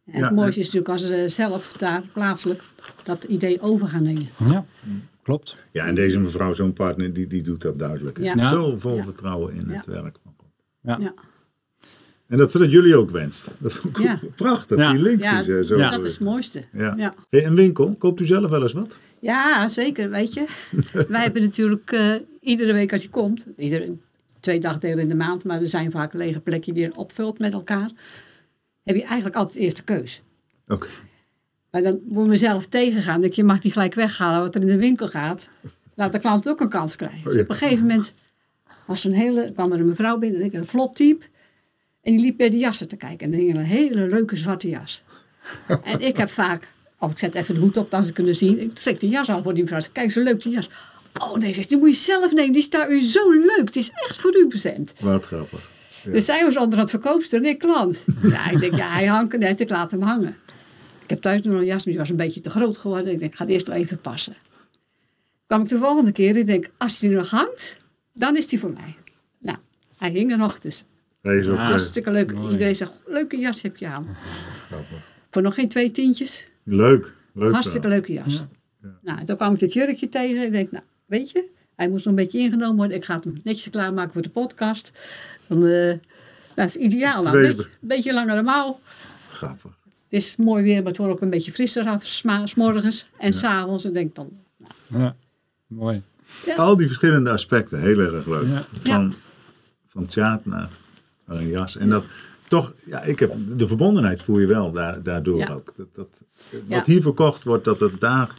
En 0.05 0.19
Ja, 0.21 0.27
het 0.27 0.35
mooiste 0.35 0.61
is 0.61 0.67
natuurlijk 0.67 0.93
als 0.93 1.07
ze 1.07 1.25
zelf 1.29 1.73
daar 1.73 2.03
plaatselijk 2.13 2.63
dat 3.03 3.25
idee 3.25 3.61
over 3.61 3.89
gaan 3.89 4.03
nemen. 4.03 4.29
Ja, 4.47 4.65
klopt. 5.29 5.57
Ja, 5.71 5.87
en 5.87 5.95
deze 5.95 6.19
mevrouw, 6.19 6.53
zo'n 6.53 6.73
partner, 6.73 7.13
die, 7.13 7.27
die 7.27 7.43
doet 7.43 7.63
dat 7.63 7.79
duidelijk. 7.79 8.19
Ja. 8.19 8.35
Ja. 8.37 8.51
Zo 8.51 8.77
vol 8.79 8.97
Ja. 8.97 9.03
vertrouwen 9.03 9.55
in 9.55 9.65
Ja. 9.69 9.75
het 9.77 9.87
werk 9.87 10.17
van 10.23 10.35
God. 10.37 10.47
Ja. 10.83 10.99
Ja. 11.01 11.15
En 12.27 12.39
dat 12.39 12.51
ze 12.51 12.59
dat 12.59 12.71
jullie 12.71 12.97
ook 12.97 13.11
wenst. 13.11 13.49
Dat 13.59 13.73
vond 13.73 13.99
ik 13.99 14.05
Ja. 14.05 14.21
prachtig, 14.37 14.79
Ja. 14.79 14.93
die 14.93 15.03
linkjes. 15.03 15.47
Ja, 15.47 15.63
zo. 15.63 15.77
Ja. 15.79 15.91
Dat 15.91 16.05
is 16.05 16.11
het 16.13 16.21
mooiste. 16.21 16.63
Ja. 16.73 16.95
Ja. 16.97 17.15
Hey, 17.29 17.47
een 17.47 17.55
winkel, 17.55 17.95
koopt 17.99 18.21
u 18.21 18.27
zelf 18.27 18.51
wel 18.51 18.63
eens 18.63 18.73
wat? 18.73 18.97
Ja, 19.21 19.69
zeker, 19.69 20.11
weet 20.11 20.35
je. 20.35 20.45
Wij 21.09 21.23
hebben 21.23 21.43
natuurlijk 21.43 21.93
eh, 21.93 22.15
iedere 22.41 22.73
week 22.73 22.93
als 22.93 23.03
je 23.03 23.09
komt, 23.11 23.47
iedere, 23.57 23.93
twee 24.41 24.61
dagdelen 24.61 24.99
in 24.99 25.09
de 25.09 25.15
maand, 25.15 25.45
maar 25.45 25.61
er 25.61 25.67
zijn 25.69 25.91
vaak 25.91 26.13
lege 26.13 26.41
plekken 26.41 26.75
die 26.75 26.83
je 26.85 26.97
opvult 26.97 27.39
met 27.39 27.53
elkaar, 27.53 27.91
heb 28.83 28.97
je 28.97 29.03
eigenlijk 29.05 29.37
altijd 29.37 29.57
de 29.57 29.63
eerste 29.63 29.85
keus. 29.85 30.23
Oké. 30.69 30.87
Maar 31.83 31.93
dan 31.93 32.01
moet 32.09 32.23
je 32.23 32.31
mezelf 32.31 32.67
tegengaan. 32.67 33.21
Dat 33.21 33.35
je 33.35 33.45
mag 33.45 33.63
niet 33.63 33.73
gelijk 33.73 33.95
weghalen 33.95 34.41
wat 34.41 34.55
er 34.55 34.61
in 34.61 34.67
de 34.67 34.79
winkel 34.79 35.09
gaat. 35.09 35.49
Laat 35.95 36.13
de 36.13 36.19
klant 36.19 36.49
ook 36.49 36.61
een 36.61 36.69
kans 36.69 36.97
krijgen. 36.97 37.27
Oh 37.27 37.35
ja. 37.35 37.41
Op 37.41 37.49
een 37.49 37.57
gegeven 37.57 37.87
moment 37.87 38.13
was 38.85 39.05
een 39.05 39.13
hele, 39.13 39.53
kwam 39.53 39.73
er 39.73 39.81
een 39.81 39.87
mevrouw 39.87 40.19
binnen, 40.19 40.43
ik, 40.43 40.53
een 40.53 40.67
vlot 40.67 40.97
type. 40.97 41.25
En 42.03 42.13
die 42.13 42.21
liep 42.21 42.37
bij 42.37 42.51
de 42.51 42.59
jassen 42.59 42.89
te 42.89 42.97
kijken. 42.97 43.27
En 43.27 43.31
die 43.31 43.47
hing 43.47 43.59
een 43.59 43.65
hele 43.65 44.09
leuke 44.09 44.37
zwarte 44.37 44.69
jas. 44.69 45.03
en 45.85 46.01
ik 46.01 46.17
heb 46.17 46.31
vaak, 46.31 46.73
oh 46.99 47.11
ik 47.11 47.19
zet 47.19 47.35
even 47.35 47.55
de 47.55 47.61
hoed 47.61 47.77
op, 47.77 47.91
dan 47.91 48.05
ze 48.05 48.13
kunnen 48.13 48.35
zien. 48.35 48.61
Ik 48.61 48.75
trek 48.75 49.01
de 49.01 49.09
jas 49.09 49.31
aan 49.31 49.43
voor 49.43 49.55
die 49.55 49.63
mevrouw. 49.63 49.81
Kijk, 49.93 50.11
zo 50.11 50.21
leuk 50.21 50.43
die 50.43 50.53
jas. 50.53 50.71
Oh 51.21 51.37
nee, 51.37 51.53
zegt 51.53 51.69
ze, 51.69 51.75
die 51.75 51.79
moet 51.79 51.97
je 51.97 52.13
zelf 52.13 52.33
nemen. 52.33 52.53
Die 52.53 52.63
staat 52.63 52.91
u 52.91 53.01
zo 53.01 53.31
leuk. 53.31 53.65
Het 53.65 53.77
is 53.77 53.91
echt 53.91 54.17
voor 54.17 54.37
u 54.37 54.49
bestemd. 54.49 54.95
Wat 55.01 55.25
grappig. 55.25 55.71
Dus 56.05 56.25
zij 56.25 56.45
was 56.45 56.57
onder 56.57 56.79
het 56.79 56.91
verkoopster 56.91 57.39
en 57.39 57.45
ik 57.45 57.59
klant. 57.59 58.05
Ja, 58.23 58.51
ik 58.51 58.61
denk, 58.61 58.75
ja, 58.75 58.89
hij 58.89 59.07
hangt 59.07 59.39
net, 59.39 59.61
ik 59.61 59.69
laat 59.69 59.91
hem 59.91 60.03
hangen. 60.03 60.37
Ik 61.09 61.15
heb 61.15 61.23
thuis 61.23 61.43
nog 61.43 61.55
een 61.59 61.65
jas, 61.65 61.77
maar 61.85 61.85
die 61.95 61.99
was 61.99 62.09
een 62.09 62.17
beetje 62.17 62.41
te 62.41 62.51
groot 62.51 62.77
geworden. 62.77 63.13
Ik 63.13 63.19
denk, 63.19 63.31
ik 63.31 63.37
ga 63.37 63.45
het 63.45 63.53
eerst 63.53 63.67
nog 63.67 63.77
even 63.77 64.01
passen. 64.01 64.35
Kwam 65.47 65.63
ik 65.63 65.69
de 65.69 65.79
volgende 65.79 66.13
keer, 66.13 66.37
ik 66.37 66.47
denk, 66.47 66.71
als 66.77 67.01
hij 67.01 67.11
nog 67.11 67.31
hangt, 67.31 67.77
dan 68.13 68.37
is 68.37 68.47
die 68.47 68.59
voor 68.59 68.73
mij. 68.73 68.95
Nou, 69.39 69.59
hij 69.99 70.11
hing 70.11 70.31
er 70.31 70.39
nog, 70.39 70.59
dus 70.59 70.85
Hij 71.23 71.37
is 71.39 71.49
ook, 71.49 71.57
Ja, 71.57 71.63
eh, 71.63 71.69
hartstikke 71.69 72.11
leuk. 72.11 72.33
mooi. 72.35 72.53
Iedereen 72.53 72.77
zegt, 72.77 72.93
leuke 73.07 73.37
jas 73.37 73.63
heb 73.63 73.77
je 73.77 73.87
aan. 73.87 74.07
Voor 75.31 75.43
nog 75.43 75.55
geen 75.55 75.69
twee 75.69 75.91
tientjes. 75.91 76.49
leuk. 76.63 77.15
leuk 77.33 77.53
Hartstikke 77.53 77.89
leuke 77.89 78.13
jas. 78.13 78.43
Nou, 79.03 79.25
toen 79.25 79.37
kwam 79.37 79.55
ik 79.55 79.61
het 79.61 79.73
jurkje 79.73 80.09
tegen. 80.09 80.43
Ik 80.43 80.53
denk, 80.53 80.71
nou, 80.71 80.85
weet 81.07 81.31
je, 81.31 81.45
hij 81.77 81.89
moest 81.89 82.05
nog 82.05 82.15
een 82.15 82.21
beetje 82.25 82.39
ingenomen 82.39 82.77
worden. 82.77 82.97
Ik 82.97 83.05
ga 83.05 83.15
het 83.15 83.25
hem 83.25 83.41
netjes 83.45 83.71
klaarmaken 83.71 84.13
voor 84.13 84.23
de 84.23 84.29
podcast. 84.31 84.91
Dan, 85.47 85.67
eh, 85.67 85.95
dat 86.55 86.67
is 86.67 86.77
ideaal. 86.77 87.27
Een 87.27 87.33
beetje, 87.33 87.67
beetje 87.81 88.13
langere 88.13 88.43
mouw. 88.43 88.81
Grappig. 89.31 89.78
Het 90.09 90.21
is 90.21 90.37
mooi 90.37 90.63
weer, 90.63 90.77
maar 90.77 90.87
het 90.87 90.97
wordt 90.97 91.13
ook 91.13 91.21
een 91.21 91.31
beetje 91.31 91.53
frisser 91.53 91.87
af. 91.87 92.05
s 92.05 92.23
morgens 92.55 93.07
en 93.19 93.33
s 93.33 93.39
s'avonds. 93.39 93.85
Ik 93.85 93.93
denk 93.93 94.15
dan, 94.15 94.29
Ja, 94.87 95.17
mooi. 95.67 96.03
Al 96.57 96.77
die 96.77 96.87
verschillende 96.87 97.31
aspecten, 97.31 97.81
heel 97.81 97.99
erg 97.99 98.27
leuk. 98.27 98.47
Ja. 98.47 98.65
Van, 98.83 99.15
van 99.89 100.07
theater 100.07 100.51
naar, 100.51 100.69
een 101.27 101.49
jas. 101.49 101.77
En 101.77 101.89
dat 101.89 102.05
toch, 102.49 102.73
ja, 102.85 103.03
ik 103.03 103.19
heb, 103.19 103.33
de 103.57 103.67
verbondenheid 103.67 104.23
voel 104.23 104.39
je 104.39 104.47
wel 104.47 104.73
da- 104.73 104.99
daardoor 105.03 105.39
Ja. 105.39 105.49
ook. 105.53 105.73
Dat, 105.77 105.87
dat, 105.93 106.23
Ja. 106.67 106.77
wat 106.77 106.87
hier 106.87 107.03
verkocht 107.03 107.45
wordt, 107.45 107.65
dat 107.65 107.81
het 107.81 108.01
daar... 108.01 108.31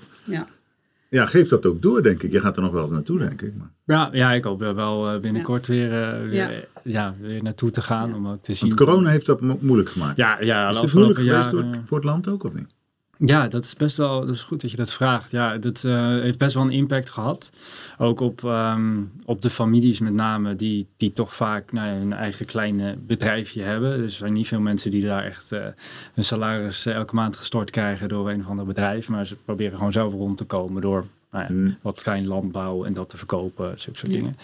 ja. 1.09 1.25
Geeft 1.25 1.49
dat 1.49 1.65
ook 1.65 1.81
door, 1.81 2.03
denk 2.03 2.23
ik. 2.23 2.31
Je 2.31 2.39
gaat 2.39 2.55
er 2.55 2.61
nog 2.61 2.71
wel 2.71 2.81
eens 2.81 2.91
naartoe, 2.91 3.19
denk 3.19 3.41
ik. 3.41 3.53
Maar, 3.57 3.69
Ja, 3.85 4.09
ja 4.11 4.33
ik 4.33 4.43
hoop 4.43 4.61
er 4.61 4.75
wel 4.75 5.09
eh, 5.09 5.19
binnenkort 5.19 5.67
weer, 5.67 6.01
eh, 6.01 6.21
weer, 6.21 6.33
Ja. 6.33 6.49
ja. 6.83 7.11
weer 7.21 7.43
naartoe 7.43 7.71
te 7.71 7.81
gaan 7.81 8.15
om 8.15 8.27
ook 8.27 8.43
te 8.43 8.53
zien. 8.53 8.67
want 8.75 8.81
corona 8.89 9.09
heeft 9.09 9.25
dat 9.25 9.41
mo- 9.41 9.57
moeilijk 9.61 9.89
gemaakt. 9.89 10.17
Ja, 10.17 10.37
ja, 10.41 10.69
is 10.69 10.81
het 10.81 10.93
moeilijk 10.93 11.19
geweest 11.19 11.51
door, 11.51 11.63
voor 11.85 11.97
het 11.97 12.05
land 12.05 12.27
ook, 12.27 12.43
of 12.43 12.53
niet? 12.53 12.75
Ja, 13.25 13.47
dat 13.47 13.63
is 13.63 13.73
best 13.75 13.97
wel 13.97 14.25
dat 14.25 14.35
is 14.35 14.43
goed 14.43 14.61
dat 14.61 14.71
je 14.71 14.77
dat 14.77 14.93
vraagt. 14.93 15.31
Ja, 15.31 15.57
dat 15.57 15.83
eh, 15.83 16.07
heeft 16.07 16.37
best 16.37 16.53
wel 16.53 16.63
een 16.63 16.69
impact 16.71 17.09
gehad. 17.09 17.51
Ook 17.97 18.19
op, 18.19 18.43
ehm, 18.43 19.01
op 19.25 19.41
de 19.41 19.49
families 19.49 19.99
met 19.99 20.13
name, 20.13 20.55
die, 20.55 20.87
die 20.97 21.13
toch 21.13 21.35
vaak 21.35 21.71
nou 21.71 21.87
een 22.01 22.13
eigen 22.13 22.45
kleine 22.45 22.95
bedrijfje 22.99 23.61
hebben. 23.61 23.97
Dus 23.97 24.11
er 24.11 24.17
zijn 24.17 24.33
niet 24.33 24.47
veel 24.47 24.59
mensen 24.59 24.91
die 24.91 25.05
daar 25.05 25.23
echt 25.23 25.51
eh 25.51 25.65
hun 26.13 26.23
salaris 26.23 26.85
eh, 26.85 26.93
elke 26.95 27.15
maand 27.15 27.35
gestort 27.37 27.69
krijgen 27.69 28.07
door 28.09 28.29
een 28.29 28.39
of 28.39 28.47
ander 28.47 28.65
bedrijf. 28.65 29.09
Maar 29.09 29.25
ze 29.25 29.35
proberen 29.35 29.77
gewoon 29.77 29.91
zelf 29.91 30.13
rond 30.13 30.37
te 30.37 30.45
komen 30.45 30.81
door 30.81 31.05
nou 31.31 31.43
ja, 31.43 31.49
Hmm. 31.49 31.77
wat 31.81 32.01
klein 32.01 32.27
landbouw 32.27 32.83
en 32.85 32.93
dat 32.93 33.09
te 33.09 33.17
verkopen, 33.17 33.73
zulke 33.79 33.99
soort 33.99 34.11
dingen. 34.11 34.35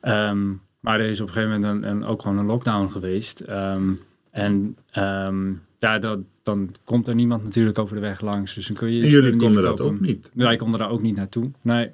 Ehm, 0.00 0.46
maar 0.80 1.00
er 1.00 1.10
is 1.10 1.20
op 1.20 1.26
een 1.26 1.32
gegeven 1.32 1.60
moment 1.60 1.84
een, 1.84 1.90
een- 1.90 2.04
ook 2.04 2.22
gewoon 2.22 2.38
een 2.38 2.46
lockdown 2.46 2.88
geweest. 2.90 3.40
Ehm, 3.40 3.90
en 4.30 4.76
ehm, 4.90 5.52
ja, 5.78 5.98
dat, 5.98 6.18
dan 6.46 6.74
komt 6.84 7.08
er 7.08 7.14
niemand 7.14 7.44
natuurlijk 7.44 7.78
over 7.78 7.94
de 7.94 8.00
weg 8.00 8.20
langs. 8.20 8.54
Dus 8.54 8.66
dan 8.66 8.76
kun 8.76 8.88
je 8.88 8.96
je 8.96 9.02
En 9.02 9.08
jullie 9.08 9.36
konden 9.36 9.62
dat 9.62 9.80
ook 9.80 10.00
niet. 10.00 10.30
Wij 10.34 10.56
konden 10.56 10.80
daar 10.80 10.90
ook 10.90 11.02
niet 11.02 11.16
naartoe. 11.16 11.50
Nee. 11.62 11.90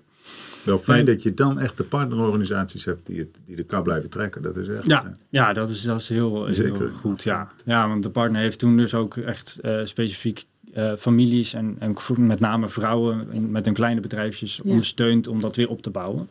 Wel 0.65 0.79
fijn 0.79 1.05
Nee. 1.05 1.15
dat 1.15 1.23
je 1.23 1.35
dan 1.35 1.59
echt 1.61 1.77
de 1.77 1.83
partnerorganisaties 1.83 2.85
hebt 2.85 3.07
die, 3.07 3.19
het, 3.19 3.29
die 3.47 3.57
de 3.57 3.63
kar 3.63 3.83
blijven 3.83 4.11
trekken. 4.11 4.43
Dat 4.43 4.57
is 4.57 4.69
echt... 4.69 4.87
Ja, 4.87 5.05
eh, 5.05 5.11
ja 5.29 5.53
dat, 5.53 5.69
is, 5.69 5.83
dat 5.83 6.01
is 6.01 6.09
heel, 6.09 6.45
heel 6.45 6.55
Zeker. 6.55 6.89
goed. 7.01 7.23
Ja. 7.23 7.49
ja, 7.65 7.89
want 7.89 8.03
de 8.03 8.11
partner 8.11 8.41
heeft 8.41 8.59
toen 8.59 8.77
dus 8.77 8.95
ook 8.95 9.17
echt 9.17 9.59
eh, 9.63 9.79
specifiek 9.85 10.45
eh, 10.75 10.93
families 10.99 11.55
en, 11.55 11.77
en 11.79 11.97
met 12.17 12.41
name 12.41 12.69
vrouwen 12.69 13.25
in- 13.33 13.51
met 13.51 13.65
hun 13.65 13.75
kleine 13.75 14.01
bedrijfjes 14.01 14.57
Ja. 14.65 14.71
ondersteund 14.71 15.27
om 15.27 15.41
dat 15.41 15.57
weer 15.57 15.69
op 15.69 15.83
te 15.83 15.91
bouwen. 15.91 16.29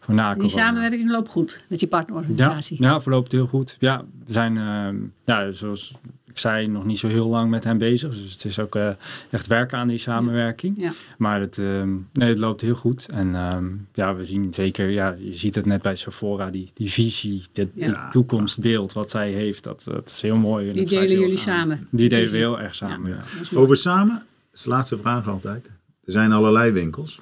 Voor 0.00 0.14
na 0.14 0.34
Die 0.34 0.48
samenwerking 0.48 1.10
loopt 1.10 1.28
goed 1.28 1.62
met 1.68 1.78
die 1.78 1.88
Ja, 1.90 1.96
partnerorganisatie. 1.96 2.82
ja, 2.82 3.00
verloopt 3.00 3.32
heel 3.32 3.46
goed. 3.46 3.76
Ja, 3.78 4.04
we 4.26 4.32
zijn, 4.32 4.56
ehm, 4.56 4.96
ja, 5.24 5.50
zoals 5.50 5.94
ik 6.32 6.38
zei, 6.38 6.66
nog 6.66 6.84
niet 6.84 6.98
zo 6.98 7.08
heel 7.08 7.26
lang 7.28 7.50
met 7.50 7.64
hem 7.64 7.78
bezig. 7.78 8.14
Dus 8.22 8.32
het 8.32 8.44
is 8.44 8.58
ook 8.58 8.74
eh, 8.76 8.88
echt 9.30 9.46
werken 9.46 9.78
aan 9.78 9.88
die 9.88 9.98
samenwerking. 9.98 10.74
Ja. 10.80 10.92
Maar 11.18 11.40
het, 11.40 11.58
ehm, 11.58 11.90
nee, 12.12 12.28
het 12.28 12.38
loopt 12.38 12.60
heel 12.60 12.74
goed. 12.74 13.08
En 13.08 13.34
ehm, 13.34 13.66
ja, 13.94 14.14
we 14.14 14.24
zien 14.24 14.54
zeker, 14.54 14.88
ja, 14.88 15.16
je 15.18 15.34
ziet 15.34 15.54
het 15.54 15.66
net 15.66 15.82
bij 15.82 15.96
Sephora, 15.96 16.50
die, 16.50 16.70
die 16.74 16.90
visie, 16.90 17.42
dit, 17.52 17.68
Ja. 17.74 17.86
dit 17.86 18.12
toekomstbeeld 18.12 18.92
wat 18.92 19.10
zij 19.10 19.30
heeft, 19.30 19.64
dat, 19.64 19.82
dat 19.84 20.08
is 20.08 20.20
heel 20.22 20.36
mooi. 20.36 20.68
En 20.68 20.74
Die 20.74 20.86
delen 20.86 21.10
jullie 21.10 21.30
aan. 21.30 21.36
samen. 21.36 21.86
Die 21.90 22.08
delen 22.08 22.30
we 22.30 22.36
heel 22.36 22.60
erg 22.60 22.74
samen, 22.74 23.10
ja. 23.10 23.22
Over 23.58 23.76
samen, 23.76 24.14
dat 24.14 24.24
is 24.58 24.62
de 24.62 24.68
laatste 24.68 24.98
vraag 24.98 25.28
altijd. 25.28 25.66
Er 26.04 26.12
zijn 26.12 26.32
allerlei 26.32 26.70
winkels. 26.70 27.20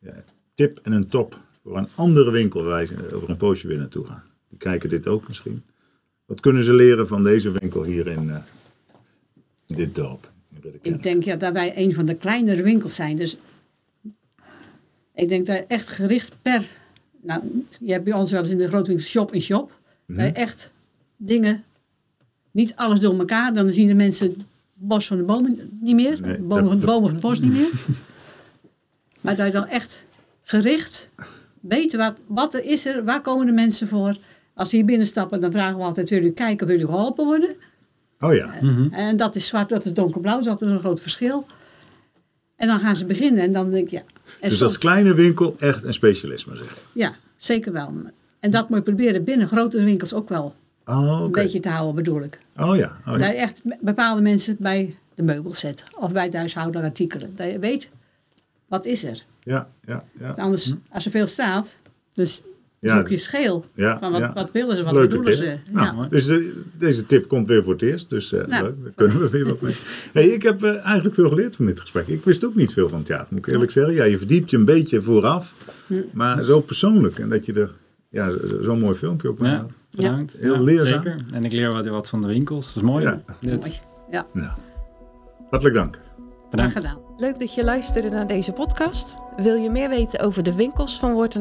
Ja, 0.00 0.12
tip 0.54 0.78
en 0.82 0.92
een 0.92 1.08
top 1.08 1.38
voor 1.62 1.76
een 1.78 1.88
andere 1.94 2.30
winkel 2.30 2.64
waar 2.64 2.86
wij 2.86 3.12
over 3.12 3.30
een 3.30 3.36
poosje 3.36 3.66
weer 3.68 3.78
naartoe 3.78 4.06
gaan. 4.06 4.22
Die 4.48 4.58
kijken 4.58 4.88
dit 4.88 5.06
ook 5.06 5.28
misschien. 5.28 5.62
Wat 6.34 6.42
kunnen 6.42 6.64
ze 6.64 6.74
leren 6.74 7.08
van 7.08 7.22
deze 7.22 7.50
winkel 7.50 7.82
hier 7.82 8.06
in, 8.06 8.30
eh, 8.30 8.36
in 9.66 9.74
dit 9.76 9.94
dorp? 9.94 10.30
Ik 10.82 11.02
denk 11.02 11.22
ja, 11.24 11.36
dat 11.36 11.52
wij 11.52 11.72
een 11.76 11.94
van 11.94 12.04
de 12.04 12.14
kleinere 12.14 12.62
winkels 12.62 12.94
zijn. 12.94 13.16
Dus 13.16 13.36
ik 15.14 15.28
denk 15.28 15.46
dat 15.46 15.64
echt 15.68 15.88
gericht 15.88 16.32
per... 16.42 16.64
Nou, 17.20 17.64
je 17.80 17.92
hebt 17.92 18.04
bij 18.04 18.12
ons 18.12 18.30
wel 18.30 18.40
eens 18.40 18.48
in 18.50 18.58
de 18.58 18.68
grootwinkel 18.68 19.04
shop 19.06 19.32
in 19.32 19.40
shop. 19.40 19.78
Je 20.06 20.22
echt 20.22 20.70
dingen... 21.16 21.64
Niet 22.50 22.76
alles 22.76 23.00
door 23.00 23.18
elkaar. 23.18 23.52
Dan 23.52 23.72
zien 23.72 23.86
de 23.86 23.94
mensen 23.94 24.26
het 24.28 24.38
bos 24.74 25.06
van 25.06 25.16
de 25.16 25.22
bomen 25.22 25.78
niet 25.80 25.94
meer. 25.94 26.20
Nee, 26.20 26.38
bomen, 26.38 26.48
dat- 26.48 26.66
van 26.70 26.78
dat- 26.80 26.86
bomen 26.88 27.02
van 27.08 27.12
het 27.18 27.20
bos 27.20 27.40
niet 27.40 27.52
meer. 27.52 27.70
maar 29.20 29.36
dat 29.36 29.46
je 29.46 29.52
dan 29.52 29.66
echt 29.66 30.04
gericht 30.42 31.08
weet 31.60 31.94
wat, 31.96 32.20
wat 32.26 32.54
er 32.54 32.64
is 32.64 32.86
er. 32.86 33.04
Waar 33.04 33.20
komen 33.20 33.46
de 33.46 33.52
mensen 33.52 33.88
voor. 33.88 34.16
Als 34.54 34.70
ze 34.70 34.76
hier 34.76 34.84
binnenstappen, 34.84 35.40
dan 35.40 35.50
vragen 35.52 35.76
we 35.76 35.82
altijd... 35.82 36.08
Willen 36.08 36.24
jullie 36.24 36.38
kijken 36.38 36.66
of 36.66 36.72
jullie 36.72 36.86
geholpen 36.86 37.24
worden? 37.24 37.50
Oh 38.20 38.34
ja, 38.34 38.54
En 38.90 39.16
dat 39.16 39.36
is 39.36 39.46
zwart, 39.46 39.68
dat 39.68 39.84
is 39.84 39.92
donkerblauw, 39.92 40.34
dat 40.34 40.44
is 40.44 40.50
altijd 40.50 40.70
een 40.70 40.78
groot 40.78 41.00
verschil. 41.00 41.46
En 42.56 42.66
dan 42.68 42.80
gaan 42.80 42.96
ze 42.96 43.04
beginnen 43.04 43.42
en 43.42 43.52
dan 43.52 43.70
denk 43.70 43.88
je, 43.88 43.96
ja. 43.96 44.02
En 44.40 44.48
dus 44.48 44.58
soms- 44.58 44.62
als 44.62 44.78
kleine 44.78 45.14
winkel 45.14 45.54
echt 45.58 45.84
een 45.84 45.92
specialisme 45.92 46.56
zeg. 46.56 46.76
ja, 46.92 47.14
zeker 47.36 47.72
wel. 47.72 47.92
En 48.40 48.50
dat 48.50 48.68
moet 48.68 48.78
je 48.78 48.84
proberen 48.84 49.24
binnen 49.24 49.48
grotere 49.48 49.84
winkels 49.84 50.14
ook 50.14 50.28
wel 50.28 50.54
Oh, 50.86 51.12
oké. 51.14 51.24
een 51.24 51.30
beetje 51.32 51.60
te 51.60 51.68
houden, 51.68 51.94
bedoel 51.94 52.22
ik. 52.22 52.38
Oh 52.56 52.76
ja, 52.76 52.96
oh 53.06 53.18
ja. 53.18 53.26
je 53.26 53.34
echt 53.34 53.60
bepaalde 53.80 54.20
mensen 54.20 54.56
bij 54.58 54.96
de 55.14 55.22
meubels 55.22 55.60
zet 55.60 55.84
of 55.98 56.12
bij 56.12 56.30
de 56.30 56.36
huishoudelijke 56.36 56.88
artikelen. 56.88 57.32
Dat 57.36 57.50
je 57.50 57.58
weet, 57.58 57.88
wat 58.66 58.84
is 58.86 59.04
er? 59.04 59.22
Ja, 59.42 59.68
ja, 59.86 60.04
ja. 60.20 60.30
Anders, 60.30 60.72
als 60.90 61.04
er 61.04 61.10
veel 61.10 61.26
staat, 61.26 61.76
dus 62.12 62.42
Ja. 62.84 62.96
zoek 62.96 63.08
je 63.08 63.16
scheel. 63.16 63.64
Ja, 63.74 63.98
van 63.98 64.12
wat, 64.12 64.20
ja. 64.20 64.32
wat 64.32 64.48
willen 64.52 64.76
ze, 64.76 64.82
wat 64.82 64.92
Leuke 64.92 65.08
bedoelen 65.08 65.32
tip. 65.34 65.44
ze? 65.44 65.72
Nou, 65.72 65.96
ja. 65.96 66.06
dus 66.10 66.26
de- 66.26 66.62
deze 66.78 67.06
tip 67.06 67.28
komt 67.28 67.48
weer 67.48 67.62
voor 67.62 67.72
het 67.72 67.82
eerst. 67.82 68.08
Dus 68.10 68.32
eh, 68.32 68.46
Nou. 68.46 68.64
leuk, 68.64 68.82
daar 68.82 68.92
kunnen 68.96 69.20
we 69.20 69.28
weer 69.28 69.44
wat 69.46 69.60
mee. 69.60 69.74
Hey, 70.12 70.26
ik 70.26 70.42
heb 70.42 70.62
eh, 70.62 70.84
eigenlijk 70.84 71.14
veel 71.14 71.28
geleerd 71.28 71.56
van 71.56 71.66
dit 71.66 71.80
gesprek. 71.80 72.06
Ik 72.08 72.24
wist 72.24 72.44
ook 72.44 72.54
niet 72.54 72.72
veel 72.72 72.88
van 72.88 73.02
theater, 73.02 73.26
moet 73.30 73.46
ik 73.46 73.52
eerlijk 73.52 73.70
zeggen. 73.70 73.94
Ja, 73.94 74.04
je 74.04 74.18
verdiept 74.18 74.50
je 74.50 74.56
een 74.56 74.64
beetje 74.64 75.02
vooraf. 75.02 75.54
Hm. 75.86 75.94
Maar 76.12 76.42
zo 76.44 76.60
persoonlijk. 76.60 77.18
En 77.18 77.28
dat 77.28 77.46
je 77.46 77.52
er 77.52 77.72
ja, 78.08 78.30
zo- 78.30 78.62
zo'n 78.62 78.78
mooi 78.80 78.94
filmpje 78.96 79.28
op 79.30 79.38
Ja, 79.38 79.44
maakt. 79.44 79.76
bedankt. 79.90 80.36
Heel 80.40 80.54
Ja, 80.54 80.60
leerzaam. 80.60 81.02
Zeker. 81.02 81.24
En 81.32 81.44
ik 81.44 81.52
leer 81.52 81.72
wat, 81.72 81.86
wat 81.86 82.08
van 82.08 82.20
de 82.20 82.26
winkels. 82.26 82.66
Dat 82.66 82.76
is 82.76 82.82
mooi. 82.82 83.04
Ja. 83.04 83.22
Dit. 83.40 83.58
Mooi. 83.60 83.72
Ja, 84.10 84.26
Nou, 84.32 84.48
hartelijk 85.50 85.76
dank. 85.76 85.98
Graag 86.58 86.72
gedaan. 86.72 86.98
Leuk 87.16 87.38
dat 87.38 87.54
je 87.54 87.64
luisterde 87.64 88.08
naar 88.08 88.26
deze 88.26 88.52
podcast. 88.52 89.18
Wil 89.36 89.54
je 89.54 89.70
meer 89.70 89.88
weten 89.88 90.20
over 90.20 90.42
de 90.42 90.54
winkels 90.54 90.98
van 90.98 91.12
Woord? 91.12 91.38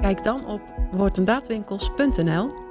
Kijk 0.00 0.22
dan 0.22 0.46
op 0.46 0.60
woordendaadwinkels.nl 0.90 2.67